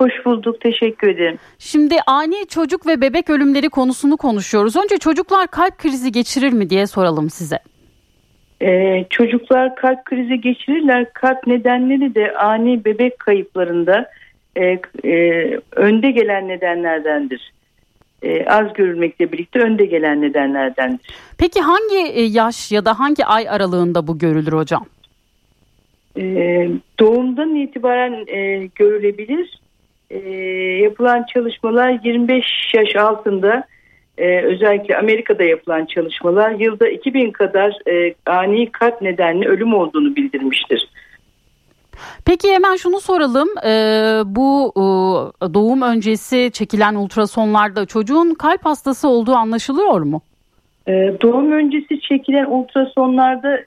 Hoş 0.00 0.12
bulduk 0.24 0.60
teşekkür 0.60 1.08
ederim. 1.08 1.38
Şimdi 1.58 1.96
ani 2.06 2.46
çocuk 2.48 2.86
ve 2.86 3.00
bebek 3.00 3.30
ölümleri 3.30 3.68
konusunu 3.68 4.16
konuşuyoruz. 4.16 4.76
Önce 4.76 4.98
çocuklar 4.98 5.46
kalp 5.46 5.78
krizi 5.78 6.12
geçirir 6.12 6.52
mi 6.52 6.70
diye 6.70 6.86
soralım 6.86 7.30
size. 7.30 7.58
Ee, 8.62 9.04
çocuklar 9.10 9.76
kalp 9.76 10.04
krizi 10.04 10.40
geçirirler. 10.40 11.12
Kalp 11.12 11.46
nedenleri 11.46 12.14
de 12.14 12.32
ani 12.34 12.84
bebek 12.84 13.18
kayıplarında 13.18 14.10
e, 14.56 14.78
e, 15.04 15.60
önde 15.72 16.10
gelen 16.10 16.48
nedenlerdendir. 16.48 17.52
E, 18.22 18.46
az 18.46 18.72
görülmekle 18.72 19.32
birlikte 19.32 19.58
önde 19.58 19.84
gelen 19.84 20.22
nedenlerdendir. 20.22 21.06
Peki 21.38 21.60
hangi 21.60 22.12
e, 22.12 22.22
yaş 22.22 22.72
ya 22.72 22.84
da 22.84 22.98
hangi 22.98 23.24
ay 23.24 23.48
aralığında 23.48 24.06
bu 24.06 24.18
görülür 24.18 24.52
hocam? 24.52 24.86
E, 26.16 26.22
doğumdan 26.98 27.54
itibaren 27.54 28.26
e, 28.26 28.66
görülebilir. 28.74 29.60
E, 30.10 30.18
yapılan 30.82 31.24
çalışmalar 31.34 31.98
25 32.04 32.44
yaş 32.74 32.96
altında 32.96 33.64
e, 34.20 34.42
özellikle 34.42 34.98
Amerika'da 34.98 35.42
yapılan 35.42 35.86
çalışmalar 35.86 36.50
yılda 36.50 36.88
2000 36.88 37.30
kadar 37.30 37.90
e, 37.90 38.14
ani 38.26 38.72
kalp 38.72 39.02
nedenli 39.02 39.48
ölüm 39.48 39.74
olduğunu 39.74 40.16
bildirmiştir. 40.16 40.88
Peki 42.26 42.52
hemen 42.52 42.76
şunu 42.76 43.00
soralım. 43.00 43.48
Ee, 43.64 44.22
bu 44.26 44.72
e, 44.76 45.54
doğum 45.54 45.82
öncesi 45.82 46.50
çekilen 46.52 46.94
ultrasonlarda 46.94 47.86
çocuğun 47.86 48.34
kalp 48.34 48.64
hastası 48.64 49.08
olduğu 49.08 49.32
anlaşılıyor 49.32 50.00
mu? 50.00 50.22
Ee, 50.88 50.92
doğum 51.22 51.52
öncesi 51.52 52.00
çekilen 52.00 52.44
ultrasonlarda 52.44 53.58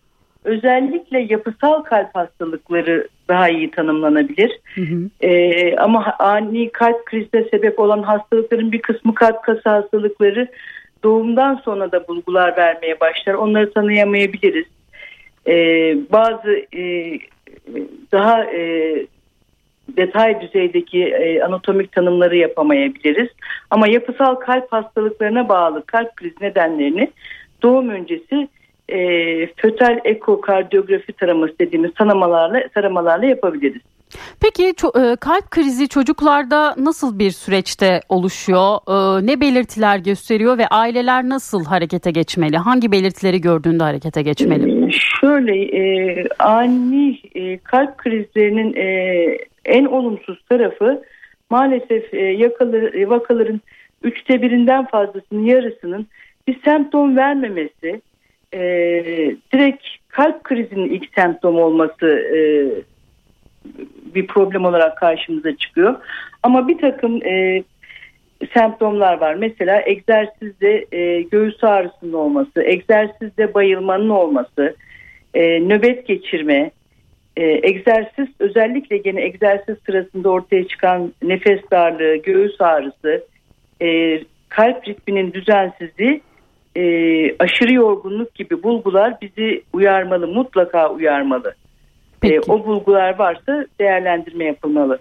özellikle 0.43 1.19
yapısal 1.19 1.83
kalp 1.83 2.15
hastalıkları 2.15 3.07
daha 3.29 3.49
iyi 3.49 3.71
tanımlanabilir. 3.71 4.59
Hı 4.75 4.81
hı. 4.81 5.09
Ee, 5.21 5.75
ama 5.75 6.15
ani 6.19 6.69
kalp 6.69 7.05
krizine 7.05 7.43
sebep 7.43 7.79
olan 7.79 8.03
hastalıkların 8.03 8.71
bir 8.71 8.81
kısmı 8.81 9.15
kalp 9.15 9.43
kası 9.43 9.69
hastalıkları 9.69 10.47
doğumdan 11.03 11.55
sonra 11.55 11.91
da 11.91 12.07
bulgular 12.07 12.57
vermeye 12.57 12.99
başlar. 12.99 13.33
Onları 13.33 13.73
tanıyamayabiliriz. 13.73 14.65
Ee, 15.47 15.97
bazı 16.11 16.51
e, 16.77 17.19
daha 18.11 18.43
e, 18.43 18.95
detay 19.97 20.41
düzeydeki 20.41 21.03
e, 21.03 21.41
anatomik 21.41 21.91
tanımları 21.91 22.37
yapamayabiliriz. 22.37 23.29
Ama 23.69 23.87
yapısal 23.87 24.35
kalp 24.35 24.71
hastalıklarına 24.71 25.49
bağlı 25.49 25.85
kalp 25.85 26.15
kriz 26.15 26.41
nedenlerini 26.41 27.11
doğum 27.63 27.89
öncesi 27.89 28.47
e, 28.89 28.97
fötal 29.47 29.99
ekokardiyografi 30.03 31.13
taraması 31.13 31.59
dediğimiz 31.59 31.93
tanımalarla 31.93 32.67
taramalarla 32.67 33.25
yapabiliriz. 33.25 33.81
Peki 34.41 34.63
e, 34.67 35.15
kalp 35.15 35.51
krizi 35.51 35.87
çocuklarda 35.87 36.75
nasıl 36.77 37.19
bir 37.19 37.31
süreçte 37.31 37.99
oluşuyor? 38.09 38.77
E, 38.87 39.25
ne 39.25 39.41
belirtiler 39.41 39.97
gösteriyor 39.97 40.57
ve 40.57 40.67
aileler 40.67 41.23
nasıl 41.23 41.65
harekete 41.65 42.11
geçmeli? 42.11 42.57
Hangi 42.57 42.91
belirtileri 42.91 43.41
gördüğünde 43.41 43.83
harekete 43.83 44.21
geçmeli? 44.21 44.87
E, 44.87 44.91
şöyle 44.91 45.63
e, 45.63 46.25
ani 46.39 47.19
e, 47.35 47.57
kalp 47.57 47.97
krizlerinin 47.97 48.73
e, 48.75 48.87
en 49.65 49.85
olumsuz 49.85 50.43
tarafı 50.49 51.03
maalesef 51.49 52.13
e, 52.13 52.17
yakalı, 52.17 53.09
vakaların 53.09 53.61
üçte 54.03 54.41
birinden 54.41 54.85
fazlasının 54.85 55.45
yarısının 55.45 56.07
bir 56.47 56.59
semptom 56.65 57.17
vermemesi, 57.17 58.01
e, 58.53 58.61
direkt 59.53 59.83
kalp 60.07 60.43
krizinin 60.43 60.89
ilk 60.89 61.13
semptom 61.15 61.59
olması 61.59 62.07
e, 62.07 62.39
bir 64.15 64.27
problem 64.27 64.65
olarak 64.65 64.97
karşımıza 64.97 65.55
çıkıyor. 65.55 65.95
Ama 66.43 66.67
bir 66.67 66.77
takım 66.77 67.25
e, 67.25 67.63
semptomlar 68.53 69.17
var. 69.17 69.35
Mesela 69.35 69.81
egzersizde 69.85 70.85
e, 70.91 71.21
göğüs 71.21 71.63
ağrısının 71.63 72.13
olması, 72.13 72.63
egzersizde 72.63 73.53
bayılmanın 73.53 74.09
olması, 74.09 74.75
e, 75.33 75.59
nöbet 75.59 76.07
geçirme, 76.07 76.71
e, 77.37 77.45
egzersiz 77.45 78.27
özellikle 78.39 78.97
gene 78.97 79.21
egzersiz 79.21 79.77
sırasında 79.85 80.29
ortaya 80.29 80.67
çıkan 80.67 81.13
nefes 81.23 81.59
darlığı, 81.71 82.15
göğüs 82.15 82.61
ağrısı, 82.61 83.23
e, 83.81 84.19
kalp 84.49 84.87
ritminin 84.87 85.33
düzensizliği, 85.33 86.21
e, 86.75 86.83
aşırı 87.39 87.73
yorgunluk 87.73 88.35
gibi 88.35 88.63
bulgular 88.63 89.17
bizi 89.21 89.63
uyarmalı, 89.73 90.27
mutlaka 90.27 90.89
uyarmalı. 90.89 91.53
E, 92.23 92.39
o 92.39 92.65
bulgular 92.65 93.19
varsa 93.19 93.65
değerlendirme 93.79 94.45
yapılmalı. 94.45 94.99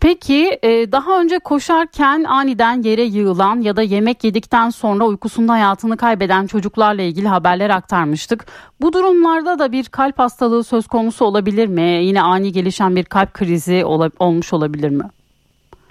Peki 0.00 0.58
e, 0.62 0.92
daha 0.92 1.20
önce 1.20 1.38
koşarken 1.38 2.24
aniden 2.24 2.82
yere 2.82 3.02
yığılan 3.02 3.60
ya 3.60 3.76
da 3.76 3.82
yemek 3.82 4.24
yedikten 4.24 4.70
sonra 4.70 5.04
uykusunda 5.04 5.52
hayatını 5.52 5.96
kaybeden 5.96 6.46
çocuklarla 6.46 7.02
ilgili 7.02 7.28
haberler 7.28 7.70
aktarmıştık. 7.70 8.46
Bu 8.80 8.92
durumlarda 8.92 9.58
da 9.58 9.72
bir 9.72 9.84
kalp 9.84 10.18
hastalığı 10.18 10.64
söz 10.64 10.86
konusu 10.86 11.24
olabilir 11.24 11.66
mi? 11.66 12.04
Yine 12.04 12.22
ani 12.22 12.52
gelişen 12.52 12.96
bir 12.96 13.04
kalp 13.04 13.34
krizi 13.34 13.84
olmuş 14.18 14.52
olabilir 14.52 14.90
mi? 14.90 15.04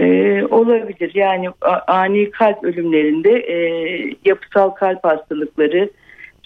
Ee, 0.01 0.46
olabilir. 0.46 1.12
Yani 1.13 1.50
ani 1.88 2.31
kalp 2.31 2.63
ölümlerinde 2.63 3.31
e, 3.31 3.55
yapısal 4.25 4.70
kalp 4.70 5.03
hastalıkları, 5.03 5.89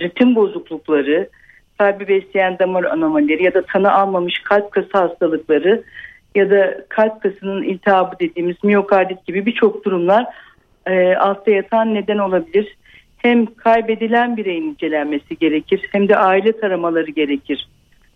ritim 0.01 0.35
bozuklukları, 0.35 1.29
kalbi 1.77 2.07
besleyen 2.07 2.59
damar 2.59 2.83
anomalileri 2.83 3.43
ya 3.43 3.53
da 3.53 3.62
tanı 3.62 3.93
almamış 3.93 4.39
kalp 4.39 4.71
kası 4.71 4.89
hastalıkları 4.91 5.83
ya 6.35 6.50
da 6.50 6.85
kalp 6.89 7.21
kasının 7.21 7.63
iltihabı 7.63 8.19
dediğimiz 8.19 8.63
miyokardit 8.63 9.25
gibi 9.25 9.45
birçok 9.45 9.85
durumlar 9.85 10.25
e, 10.88 11.15
altta 11.15 11.51
yatan 11.51 11.93
neden 11.93 12.17
olabilir. 12.17 12.77
Hem 13.17 13.45
kaybedilen 13.45 14.38
bireyin 14.38 14.63
incelenmesi 14.63 15.38
gerekir 15.38 15.81
hem 15.91 16.09
de 16.09 16.17
aile 16.17 16.59
taramaları 16.59 17.12
gerekir. 17.12 17.69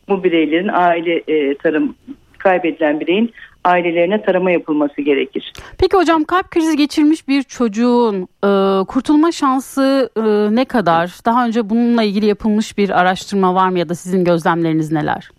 Bu 0.10 0.24
bireylerin 0.24 0.70
aile 0.74 1.24
e, 1.28 1.56
tarım 1.56 1.96
kaybedilen 2.40 3.00
bireyin 3.00 3.34
ailelerine 3.64 4.22
tarama 4.22 4.52
yapılması 4.52 5.02
gerekir. 5.02 5.54
Peki 5.78 5.98
hocam 5.98 6.24
kalp 6.24 6.52
krizi 6.52 6.78
geçirmiş 6.78 7.28
bir 7.28 7.44
çocuğun 7.44 8.28
e, 8.44 8.86
kurtulma 8.86 9.32
şansı 9.32 10.10
e, 10.18 10.56
ne 10.56 10.66
kadar? 10.66 11.12
Daha 11.26 11.46
önce 11.46 11.70
bununla 11.70 12.04
ilgili 12.04 12.26
yapılmış 12.26 12.78
bir 12.78 13.00
araştırma 13.02 13.56
var 13.56 13.70
mı 13.70 13.80
ya 13.80 13.90
da 13.90 13.96
sizin 13.96 14.24
gözlemleriniz 14.24 14.92
neler? 14.92 15.30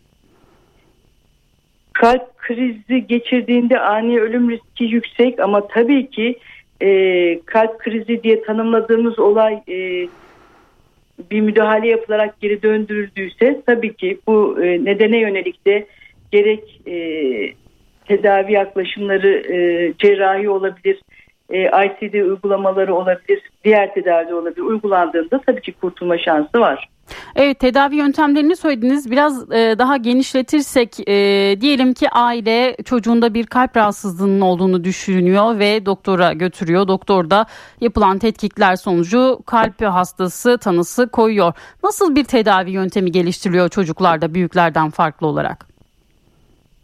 Kalp 1.93 2.39
krizi 2.39 3.07
geçirdiğinde 3.07 3.81
ani 3.81 4.21
ölüm 4.21 4.51
riski 4.51 4.85
yüksek 4.85 5.41
ama 5.41 5.69
tabii 5.69 6.11
ki 6.11 6.39
e, 6.83 7.41
kalp 7.41 7.79
krizi 7.79 8.23
diye 8.23 8.43
tanımladığımız 8.43 9.19
olay 9.19 9.55
e, 9.69 10.09
bir 11.31 11.41
müdahale 11.41 11.89
yapılarak 11.89 12.41
geri 12.41 12.63
döndürüldüyse 12.63 13.63
tabii 13.67 13.95
ki 13.95 14.19
bu 14.27 14.63
e, 14.63 14.85
nedene 14.85 15.19
yönelik 15.19 15.67
de 15.67 15.87
gerek 16.33 16.81
e, 16.87 16.95
tedavi 18.05 18.53
yaklaşımları 18.53 19.55
e, 19.55 19.93
cerrahi 19.99 20.49
olabilir, 20.49 21.01
e, 21.51 21.63
ICD 21.63 22.15
uygulamaları 22.15 22.95
olabilir, 22.95 23.43
diğer 23.65 23.95
tedavi 23.95 24.35
olabilir. 24.35 24.63
Uygulandığında 24.63 25.41
tabii 25.47 25.61
ki 25.61 25.73
kurtulma 25.73 26.19
şansı 26.19 26.61
var. 26.61 26.89
Evet 27.37 27.59
tedavi 27.59 27.97
yöntemlerini 27.97 28.57
söylediniz. 28.57 29.11
Biraz 29.11 29.53
e, 29.53 29.79
daha 29.79 29.97
genişletirsek 29.97 31.09
e, 31.09 31.15
diyelim 31.61 31.95
ki 31.95 32.11
aile 32.11 32.77
çocuğunda 32.85 33.35
bir 33.35 33.47
kalp 33.47 33.77
rahatsızlığının 33.77 34.41
olduğunu 34.41 34.85
düşünüyor 34.85 35.59
ve 35.59 35.87
doktora 35.87 36.33
götürüyor. 36.33 36.89
Doktor 36.89 37.31
da 37.31 37.47
yapılan 37.81 38.19
tetkikler 38.19 38.77
sonucu 38.77 39.39
kalp 39.47 39.83
hastası 39.83 40.59
tanısı 40.59 41.09
koyuyor. 41.09 41.53
Nasıl 41.85 42.17
bir 42.17 42.25
tedavi 42.25 42.71
yöntemi 42.71 43.13
geliştiriliyor 43.13 43.69
çocuklarda 43.69 44.35
büyüklerden 44.35 44.91
farklı 44.91 45.27
olarak? 45.27 45.70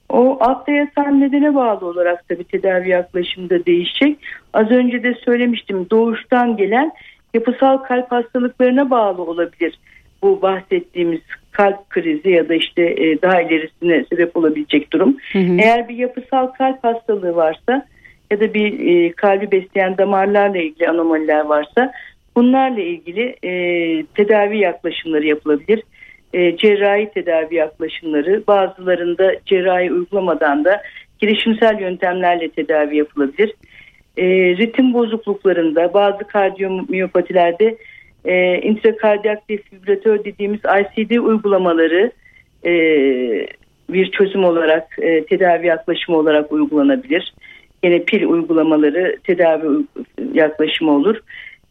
O 0.09 0.39
altta 0.41 0.73
yatan 0.73 1.21
nedene 1.21 1.55
bağlı 1.55 1.87
olarak 1.87 2.31
da 2.31 2.39
bir 2.39 2.45
tedavi 2.45 2.89
yaklaşımda 2.89 3.67
değişecek. 3.67 4.19
Az 4.53 4.71
önce 4.71 5.03
de 5.03 5.15
söylemiştim 5.15 5.87
doğuştan 5.91 6.57
gelen 6.57 6.93
yapısal 7.35 7.77
kalp 7.77 8.13
hastalıklarına 8.13 8.91
bağlı 8.91 9.23
olabilir. 9.23 9.79
Bu 10.23 10.43
bahsettiğimiz 10.43 11.21
kalp 11.53 11.91
krizi 11.91 12.31
ya 12.31 12.49
da 12.49 12.55
işte 12.55 12.83
e, 12.83 13.23
daha 13.23 13.43
ilerisine 13.43 14.05
sebep 14.05 14.37
olabilecek 14.37 14.93
durum. 14.93 15.17
Hı 15.33 15.39
hı. 15.39 15.57
Eğer 15.61 15.89
bir 15.89 15.97
yapısal 15.97 16.47
kalp 16.47 16.85
hastalığı 16.85 17.37
varsa 17.37 17.87
ya 18.31 18.41
da 18.41 18.55
bir 18.55 18.87
e, 18.89 19.13
kalbi 19.13 19.51
besleyen 19.51 19.99
damarlarla 19.99 20.59
ilgili 20.59 20.89
anomaliler 20.89 21.45
varsa 21.45 21.93
bunlarla 22.37 22.81
ilgili 22.81 23.37
e, 23.43 23.51
tedavi 24.07 24.59
yaklaşımları 24.59 25.27
yapılabilir 25.27 25.83
e, 26.37 26.57
cerrahi 26.57 27.11
tedavi 27.15 27.55
yaklaşımları 27.55 28.43
bazılarında 28.47 29.33
cerrahi 29.47 29.93
uygulamadan 29.93 30.65
da 30.65 30.83
girişimsel 31.19 31.81
yöntemlerle 31.81 32.49
tedavi 32.49 32.97
yapılabilir. 32.97 33.55
E, 34.17 34.27
ritim 34.57 34.95
bozukluklarında 34.95 35.95
bazı 35.95 36.19
kardiyomiyopatilerde 36.19 37.77
e, 38.25 38.59
intrakardiyak 38.59 39.49
defibrilatör 39.49 40.25
dediğimiz 40.25 40.61
ICD 40.61 41.17
uygulamaları 41.17 42.13
e, 42.65 42.73
bir 43.91 44.11
çözüm 44.11 44.45
olarak 44.45 44.99
e, 44.99 45.25
tedavi 45.25 45.67
yaklaşımı 45.67 46.19
olarak 46.19 46.53
uygulanabilir. 46.53 47.35
Yine 47.85 48.05
pil 48.05 48.25
uygulamaları 48.27 49.17
tedavi 49.25 49.85
yaklaşımı 50.33 50.91
olur. 50.91 51.17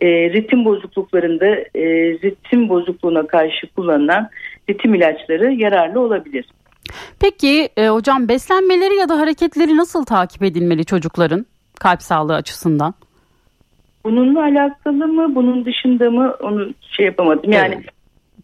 E, 0.01 0.07
ritim 0.07 0.65
bozukluklarında 0.65 1.45
e, 1.75 1.83
ritim 2.23 2.69
bozukluğuna 2.69 3.27
karşı 3.27 3.67
kullanılan 3.67 4.29
ritim 4.69 4.95
ilaçları 4.95 5.53
yararlı 5.53 5.99
olabilir. 5.99 6.45
Peki 7.19 7.69
e, 7.77 7.87
hocam 7.87 8.27
beslenmeleri 8.27 8.95
ya 8.95 9.09
da 9.09 9.19
hareketleri 9.19 9.77
nasıl 9.77 10.05
takip 10.05 10.43
edilmeli 10.43 10.85
çocukların 10.85 11.45
kalp 11.79 12.01
sağlığı 12.01 12.35
açısından? 12.35 12.93
Bununla 14.03 14.43
alakalı 14.43 15.07
mı 15.07 15.35
bunun 15.35 15.65
dışında 15.65 16.11
mı 16.11 16.35
onu 16.41 16.73
şey 16.81 17.05
yapamadım. 17.05 17.51
Yani 17.51 17.75
evet. 17.75 17.94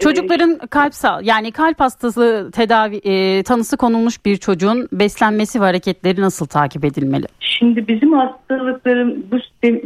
Çocukların 0.02 0.58
kalp 0.58 0.94
sağ 0.94 1.20
yani 1.24 1.52
kalp 1.52 1.80
hastası 1.80 2.50
tedavi 2.54 2.96
e, 2.96 3.44
tanısı 3.44 3.78
konulmuş 3.78 4.26
bir 4.26 4.38
çocuğun 4.38 4.90
beslenmesi 4.92 5.62
ve 5.62 5.66
hareketleri 5.66 6.22
nasıl 6.22 6.46
takip 6.46 6.86
edilmeli? 6.86 7.26
Şimdi 7.40 7.88
bizim 7.88 8.14
hastalıklarım 8.14 9.24
bu 9.32 9.38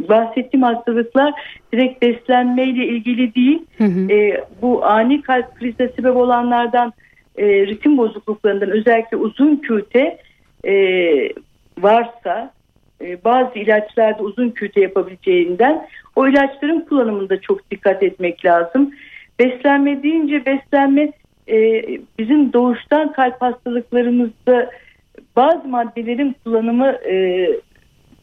bahsettiğim 0.08 0.62
hastalıklar 0.62 1.32
direkt 1.72 2.02
beslenmeyle 2.02 2.86
ilgili 2.86 3.34
değil. 3.34 3.62
Hı 3.78 3.84
hı. 3.84 4.12
E, 4.12 4.44
bu 4.62 4.84
ani 4.84 5.22
kalp 5.22 5.54
krizine 5.54 5.88
sebep 5.88 6.16
olanlardan 6.16 6.92
e, 7.36 7.66
ritim 7.66 7.98
bozukluklarından 7.98 8.70
özellikle 8.70 9.16
uzun 9.16 9.56
küte 9.56 10.18
e, 10.64 10.74
varsa 11.78 12.52
e, 13.00 13.24
bazı 13.24 13.58
ilaçlarda 13.58 14.22
uzun 14.22 14.50
küte 14.50 14.80
yapabileceğinden 14.80 15.88
o 16.16 16.28
ilaçların 16.28 16.80
kullanımında 16.80 17.40
çok 17.40 17.70
dikkat 17.70 18.02
etmek 18.02 18.44
lazım. 18.44 18.90
Beslenme 19.38 20.02
deyince 20.02 20.46
beslenme 20.46 21.12
e, 21.48 21.82
bizim 22.18 22.52
doğuştan 22.52 23.12
kalp 23.12 23.42
hastalıklarımızda 23.42 24.70
bazı 25.36 25.68
maddelerin 25.68 26.36
kullanımı 26.44 26.86
e, 26.86 27.46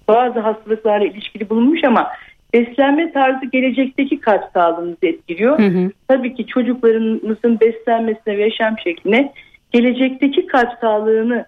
bazı 0.08 0.40
hastalıklarla 0.40 1.06
ilişkili 1.06 1.50
bulunmuş 1.50 1.84
ama 1.84 2.08
beslenme 2.54 3.12
tarzı 3.12 3.46
gelecekteki 3.46 4.20
kalp 4.20 4.44
sağlığımızı 4.54 5.06
etkiliyor. 5.06 5.60
Hı 5.60 5.68
hı. 5.68 5.92
Tabii 6.08 6.36
ki 6.36 6.48
çocuklarımızın 6.48 7.60
beslenmesine 7.60 8.38
ve 8.38 8.44
yaşam 8.44 8.76
şekline 8.84 9.34
gelecekteki 9.72 10.48
kalp 10.48 10.70
sağlığını 10.82 11.46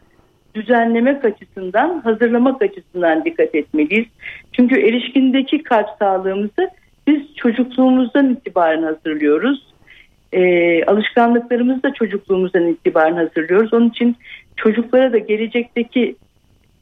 düzenlemek 0.55 1.25
açısından, 1.25 1.99
hazırlamak 1.99 2.61
açısından 2.61 3.25
dikkat 3.25 3.55
etmeliyiz. 3.55 4.07
Çünkü 4.51 4.81
erişkindeki 4.81 5.63
kalp 5.63 5.87
sağlığımızı 5.99 6.69
biz 7.07 7.35
çocukluğumuzdan 7.35 8.29
itibaren 8.29 8.83
hazırlıyoruz. 8.83 9.73
E, 10.33 10.83
alışkanlıklarımızı 10.83 11.83
da 11.83 11.93
çocukluğumuzdan 11.93 12.67
itibaren 12.67 13.15
hazırlıyoruz. 13.15 13.73
Onun 13.73 13.89
için 13.89 14.15
çocuklara 14.55 15.13
da 15.13 15.17
gelecekteki 15.17 16.15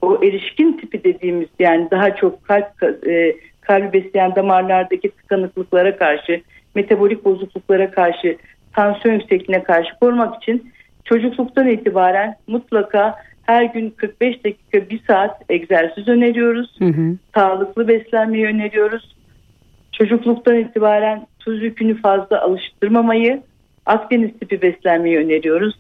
o 0.02 0.24
erişkin 0.24 0.74
tipi 0.74 1.04
dediğimiz 1.04 1.48
yani 1.60 1.88
daha 1.92 2.16
çok 2.16 2.44
kalp 2.44 2.84
e, 3.08 3.36
kalbi 3.62 3.94
besleyen 3.94 4.36
damarlardaki 4.36 5.10
tıkanıklıklara 5.10 5.98
karşı, 5.98 6.42
metabolik 6.76 7.26
bozukluklara 7.26 7.92
karşı, 7.92 8.38
tansiyon 8.74 9.16
yüksekliğine 9.16 9.64
karşı 9.64 10.00
korumak 10.00 10.44
için 10.44 10.72
çocukluktan 11.06 11.68
itibaren 11.68 12.36
mutlaka 12.48 13.16
her 13.44 13.64
gün 13.64 13.90
45 13.90 14.44
dakika 14.46 14.90
bir 14.90 15.02
saat 15.08 15.42
egzersiz 15.50 16.08
öneriyoruz. 16.08 16.76
Hı 16.80 16.86
hı. 16.86 17.18
Sağlıklı 17.36 17.88
beslenmeyi 17.88 18.46
öneriyoruz. 18.46 19.16
Çocukluktan 19.94 20.56
itibaren 20.56 21.28
tuz 21.40 21.64
yükünü 21.64 22.02
fazla 22.02 22.42
alıştırmamayı, 22.42 23.42
Akdeniz 23.86 24.40
tipi 24.40 24.62
beslenmeyi 24.62 25.18
öneriyoruz. 25.18 25.76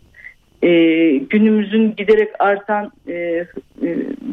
Ee, 0.63 1.15
günümüzün 1.30 1.95
giderek 1.95 2.30
artan 2.39 2.91
e, 3.08 3.13
e, 3.13 3.45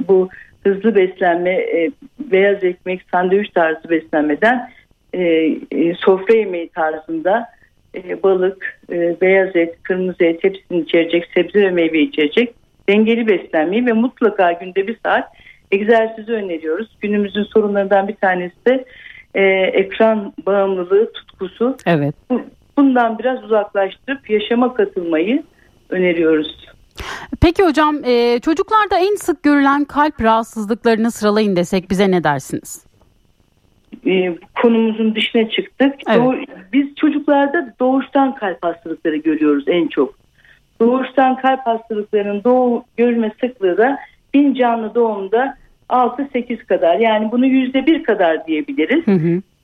bu 0.08 0.28
hızlı 0.64 0.94
beslenme, 0.94 1.50
e, 1.50 1.90
beyaz 2.18 2.64
ekmek, 2.64 3.00
sandviç 3.12 3.50
tarzı 3.50 3.90
beslenmeden 3.90 4.70
e, 5.12 5.22
e, 5.70 5.94
sofra 5.94 6.34
yemeği 6.34 6.68
tarzında 6.68 7.48
e, 7.94 8.22
balık, 8.22 8.80
e, 8.92 9.20
beyaz 9.20 9.56
et, 9.56 9.82
kırmızı 9.82 10.24
et 10.24 10.44
hepsini 10.44 10.80
içerecek, 10.80 11.28
sebze 11.34 11.62
ve 11.62 11.70
meyve 11.70 12.00
içerecek 12.00 12.54
dengeli 12.88 13.26
beslenmeyi 13.26 13.86
ve 13.86 13.92
mutlaka 13.92 14.52
günde 14.52 14.86
bir 14.86 14.96
saat 15.04 15.28
egzersizi 15.72 16.32
öneriyoruz. 16.32 16.96
Günümüzün 17.00 17.44
sorunlarından 17.44 18.08
bir 18.08 18.14
tanesi 18.14 18.66
de 18.66 18.84
e, 19.34 19.42
ekran 19.72 20.32
bağımlılığı 20.46 21.12
tutkusu. 21.12 21.76
Evet. 21.86 22.14
Bundan 22.76 23.18
biraz 23.18 23.44
uzaklaştırıp 23.44 24.30
yaşama 24.30 24.74
katılmayı 24.74 25.42
öneriyoruz. 25.90 26.66
Peki 27.40 27.62
hocam 27.62 28.04
e, 28.04 28.38
çocuklarda 28.40 28.98
en 28.98 29.14
sık 29.14 29.42
görülen 29.42 29.84
kalp 29.84 30.22
rahatsızlıklarını 30.22 31.10
sıralayın 31.10 31.56
desek 31.56 31.90
bize 31.90 32.10
ne 32.10 32.24
dersiniz? 32.24 32.86
E, 34.06 34.36
konumuzun 34.62 35.14
dışına 35.14 35.50
çıktık. 35.50 35.94
Evet. 36.08 36.18
Doğu, 36.18 36.34
biz 36.72 36.94
çocuklarda 36.94 37.74
doğuştan 37.80 38.34
kalp 38.34 38.64
hastalıkları 38.64 39.16
görüyoruz 39.16 39.64
en 39.66 39.88
çok. 39.88 40.14
Doğuştan 40.80 41.36
kalp 41.36 41.66
hastalıklarının 41.66 42.44
doğu 42.44 42.84
görme 42.96 43.32
sıklığı 43.40 43.78
da 43.78 43.98
bin 44.34 44.54
canlı 44.54 44.94
doğumda 44.94 45.56
6-8 45.90 46.64
kadar 46.66 46.98
yani 46.98 47.32
bunu 47.32 47.46
yüzde 47.46 47.86
bir 47.86 48.04
kadar 48.04 48.46
diyebiliriz. 48.46 49.04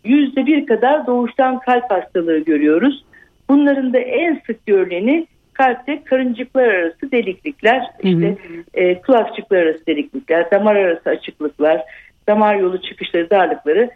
Yüzde 0.04 0.46
bir 0.46 0.66
kadar 0.66 1.06
doğuştan 1.06 1.58
kalp 1.58 1.90
hastalığı 1.90 2.38
görüyoruz. 2.38 3.04
Bunların 3.48 3.92
da 3.92 3.98
en 3.98 4.42
sık 4.46 4.66
görüleni 4.66 5.26
kalpte 5.52 6.04
karıncıklar 6.04 6.68
arası 6.68 7.12
deliklikler, 7.12 7.82
işte 8.02 8.36
E, 8.74 9.00
kulakçıklar 9.00 9.58
arası 9.58 9.86
deliklikler, 9.86 10.50
damar 10.50 10.76
arası 10.76 11.10
açıklıklar, 11.10 11.82
damar 12.28 12.56
yolu 12.56 12.82
çıkışları, 12.82 13.30
darlıkları 13.30 13.90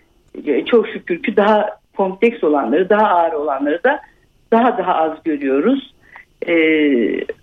e, 0.47 0.65
çok 0.65 0.89
şükür 0.89 1.23
ki 1.23 1.37
daha 1.37 1.69
kompleks 1.97 2.45
olanları, 2.45 2.89
daha 2.89 3.07
ağır 3.07 3.33
olanları 3.33 3.85
da 3.85 4.01
daha 4.53 4.79
daha 4.79 4.95
az 4.95 5.23
görüyoruz. 5.25 5.95
E, 6.49 6.55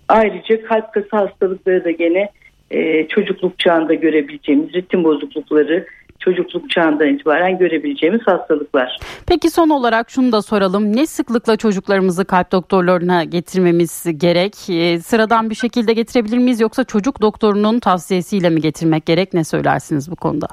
ayrıca 0.07 0.63
kalp 0.63 0.93
kası 0.93 1.09
hastalıkları 1.11 1.83
da 1.83 1.91
gene 1.91 2.29
e, 2.71 3.07
çocukluk 3.07 3.59
çağında 3.59 3.93
görebileceğimiz 3.93 4.73
ritim 4.73 5.03
bozuklukları 5.03 5.85
çocukluk 6.19 6.69
çağından 6.69 7.07
itibaren 7.07 7.57
görebileceğimiz 7.57 8.21
hastalıklar. 8.25 8.97
Peki 9.27 9.49
son 9.49 9.69
olarak 9.69 10.09
şunu 10.09 10.31
da 10.31 10.41
soralım. 10.41 10.95
Ne 10.95 11.05
sıklıkla 11.05 11.55
çocuklarımızı 11.57 12.25
kalp 12.25 12.51
doktorlarına 12.51 13.23
getirmemiz 13.23 14.05
gerek? 14.17 14.53
Ee, 14.69 14.99
sıradan 14.99 15.49
bir 15.49 15.55
şekilde 15.55 15.93
getirebilir 15.93 16.37
miyiz 16.37 16.61
yoksa 16.61 16.83
çocuk 16.83 17.21
doktorunun 17.21 17.79
tavsiyesiyle 17.79 18.49
mi 18.49 18.61
getirmek 18.61 19.05
gerek? 19.05 19.33
Ne 19.33 19.43
söylersiniz 19.43 20.11
bu 20.11 20.15
konuda? 20.15 20.47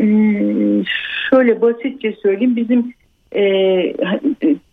Ee, 0.00 0.04
şöyle 1.30 1.60
basitçe 1.60 2.16
söyleyeyim. 2.22 2.56
Bizim 2.56 2.94
e, 3.34 3.42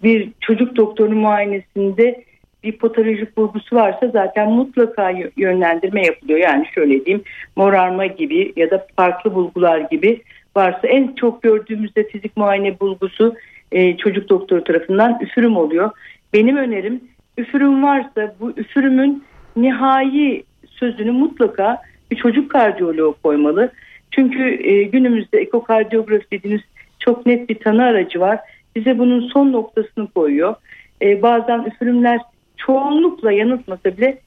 bir 0.03 0.29
çocuk 0.41 0.75
doktorunun 0.75 1.17
muayenesinde 1.17 2.24
bir 2.65 2.71
patolojik 2.71 3.37
bulgusu 3.37 3.75
varsa 3.75 4.07
zaten 4.07 4.51
mutlaka 4.51 5.13
yönlendirme 5.37 6.05
yapılıyor. 6.05 6.39
Yani 6.39 6.65
şöyle 6.75 7.05
diyeyim 7.05 7.23
morarma 7.55 8.05
gibi 8.05 8.53
ya 8.55 8.71
da 8.71 8.87
farklı 8.95 9.35
bulgular 9.35 9.79
gibi 9.79 10.21
varsa 10.55 10.87
en 10.87 11.15
çok 11.15 11.43
gördüğümüzde 11.43 12.07
fizik 12.07 12.37
muayene 12.37 12.79
bulgusu 12.79 13.35
e, 13.71 13.97
çocuk 13.97 14.29
doktoru 14.29 14.63
tarafından 14.63 15.19
üfürüm 15.21 15.57
oluyor. 15.57 15.91
Benim 16.33 16.57
önerim 16.57 17.01
üfürüm 17.37 17.83
varsa 17.83 18.35
bu 18.39 18.51
üfürümün 18.57 19.23
nihai 19.55 20.43
sözünü 20.67 21.11
mutlaka 21.11 21.81
bir 22.11 22.15
çocuk 22.15 22.51
kardiyoloğu 22.51 23.15
koymalı. 23.23 23.71
Çünkü 24.11 24.69
e, 24.69 24.83
günümüzde 24.83 25.39
ekokardiyografi 25.39 26.31
dediğimiz 26.31 26.61
çok 26.99 27.25
net 27.25 27.49
bir 27.49 27.59
tanı 27.59 27.83
aracı 27.83 28.19
var. 28.19 28.39
Bize 28.75 28.99
bunun 28.99 29.27
son 29.27 29.51
noktasını 29.51 30.07
koyuyor. 30.07 30.55
E, 31.01 31.21
bazen 31.21 31.63
üfürümler 31.63 32.19
çoğunlukla 32.65 33.31
yanıltmasa 33.31 33.97
bile 33.97 34.17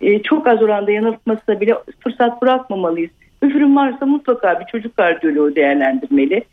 e, 0.00 0.22
çok 0.22 0.46
az 0.46 0.62
oranda 0.62 0.90
yanıltmasına 0.90 1.60
bile 1.60 1.74
fırsat 2.00 2.42
bırakmamalıyız. 2.42 3.10
Üfürüm 3.42 3.76
varsa 3.76 4.06
mutlaka 4.06 4.60
bir 4.60 4.66
çocuk 4.66 4.96
kardiyoloğu 4.96 5.56
değerlendirmeli. 5.56 6.44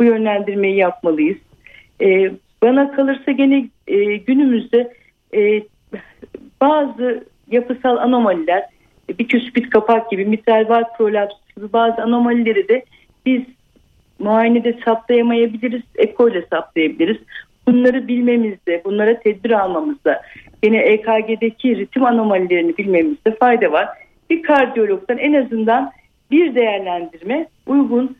Bu 0.00 0.04
yönlendirmeyi 0.04 0.76
yapmalıyız. 0.76 1.38
E, 2.00 2.30
bana 2.62 2.92
kalırsa 2.92 3.32
gene 3.32 3.68
e, 3.86 4.16
günümüzde 4.16 4.92
e, 5.34 5.62
bazı 6.60 7.24
yapısal 7.50 7.96
anomaliler 7.96 8.62
bir 9.18 9.28
küspit 9.28 9.70
kapak 9.70 10.10
gibi 10.10 10.24
mitral 10.24 10.84
prolaps 10.98 11.34
gibi 11.56 11.72
bazı 11.72 12.02
anomalileri 12.02 12.68
de 12.68 12.84
biz 13.26 13.42
muayenede 14.18 14.78
saptayamayabiliriz, 14.84 15.82
eko 15.96 16.28
ile 16.28 16.46
saptayabiliriz. 16.50 17.16
Bunları 17.68 18.08
bilmemizde, 18.08 18.82
bunlara 18.84 19.20
tedbir 19.20 19.50
almamızda, 19.50 20.22
yine 20.64 20.78
EKG'deki 20.78 21.76
ritim 21.76 22.04
anomalilerini 22.04 22.76
bilmemizde 22.78 23.36
fayda 23.40 23.72
var. 23.72 23.88
Bir 24.30 24.42
kardiyologdan 24.42 25.18
en 25.18 25.32
azından 25.32 25.92
bir 26.30 26.54
değerlendirme 26.54 27.48
uygun. 27.66 28.16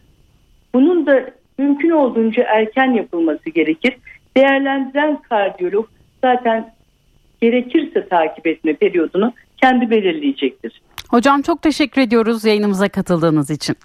Bunun 0.75 1.07
da 1.07 1.31
mümkün 1.59 1.90
olduğunca 1.90 2.42
erken 2.42 2.92
yapılması 2.92 3.51
gerekir. 3.51 3.96
Değerlendiren 4.37 5.22
kardiyolog 5.22 5.88
zaten 6.25 6.72
gerekirse 7.40 8.09
takip 8.09 8.46
etme 8.46 8.75
periyodunu 8.75 9.33
kendi 9.57 9.90
belirleyecektir. 9.90 10.83
Hocam 11.09 11.42
çok 11.42 11.62
teşekkür 11.62 12.01
ediyoruz 12.01 12.44
yayınımıza 12.44 12.88
katıldığınız 12.88 13.51
için. 13.51 13.77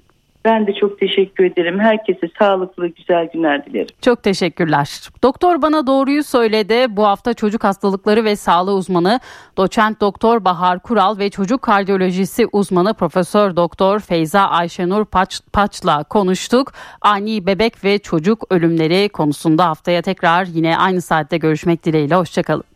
Ben 0.46 0.68
de 0.68 0.74
çok 0.74 1.00
teşekkür 1.00 1.44
ederim. 1.44 1.80
Herkese 1.80 2.28
sağlıklı, 2.40 2.88
güzel 2.88 3.30
günler 3.34 3.66
dilerim. 3.66 3.88
Çok 4.02 4.24
teşekkürler. 4.24 5.10
Doktor 5.24 5.62
bana 5.62 5.88
doğruyu 5.88 6.24
söyledi. 6.24 6.86
Bu 6.90 7.06
hafta 7.06 7.34
çocuk 7.34 7.64
hastalıkları 7.64 8.24
ve 8.24 8.36
sağlığı 8.36 8.74
uzmanı 8.74 9.20
doçent 9.58 10.02
doktor 10.02 10.46
Bahar 10.46 10.80
Kural 10.80 11.18
ve 11.18 11.30
çocuk 11.30 11.62
kardiyolojisi 11.62 12.48
uzmanı 12.52 12.94
Profesör 12.94 13.56
Doktor 13.56 14.00
Feyza 14.00 14.42
Ayşenur 14.42 15.06
Paç, 15.06 15.42
Paç'la 15.54 16.04
konuştuk. 16.04 16.72
Ani 17.02 17.46
bebek 17.46 17.84
ve 17.84 18.00
çocuk 18.00 18.44
ölümleri 18.50 19.10
konusunda 19.10 19.66
haftaya 19.66 20.02
tekrar 20.02 20.46
yine 20.46 20.78
aynı 20.78 21.02
saatte 21.02 21.38
görüşmek 21.38 21.86
dileğiyle. 21.86 22.16
Hoşçakalın. 22.16 22.71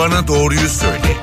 Bana 0.00 0.28
doğruyu 0.28 0.68
söyle. 0.68 1.16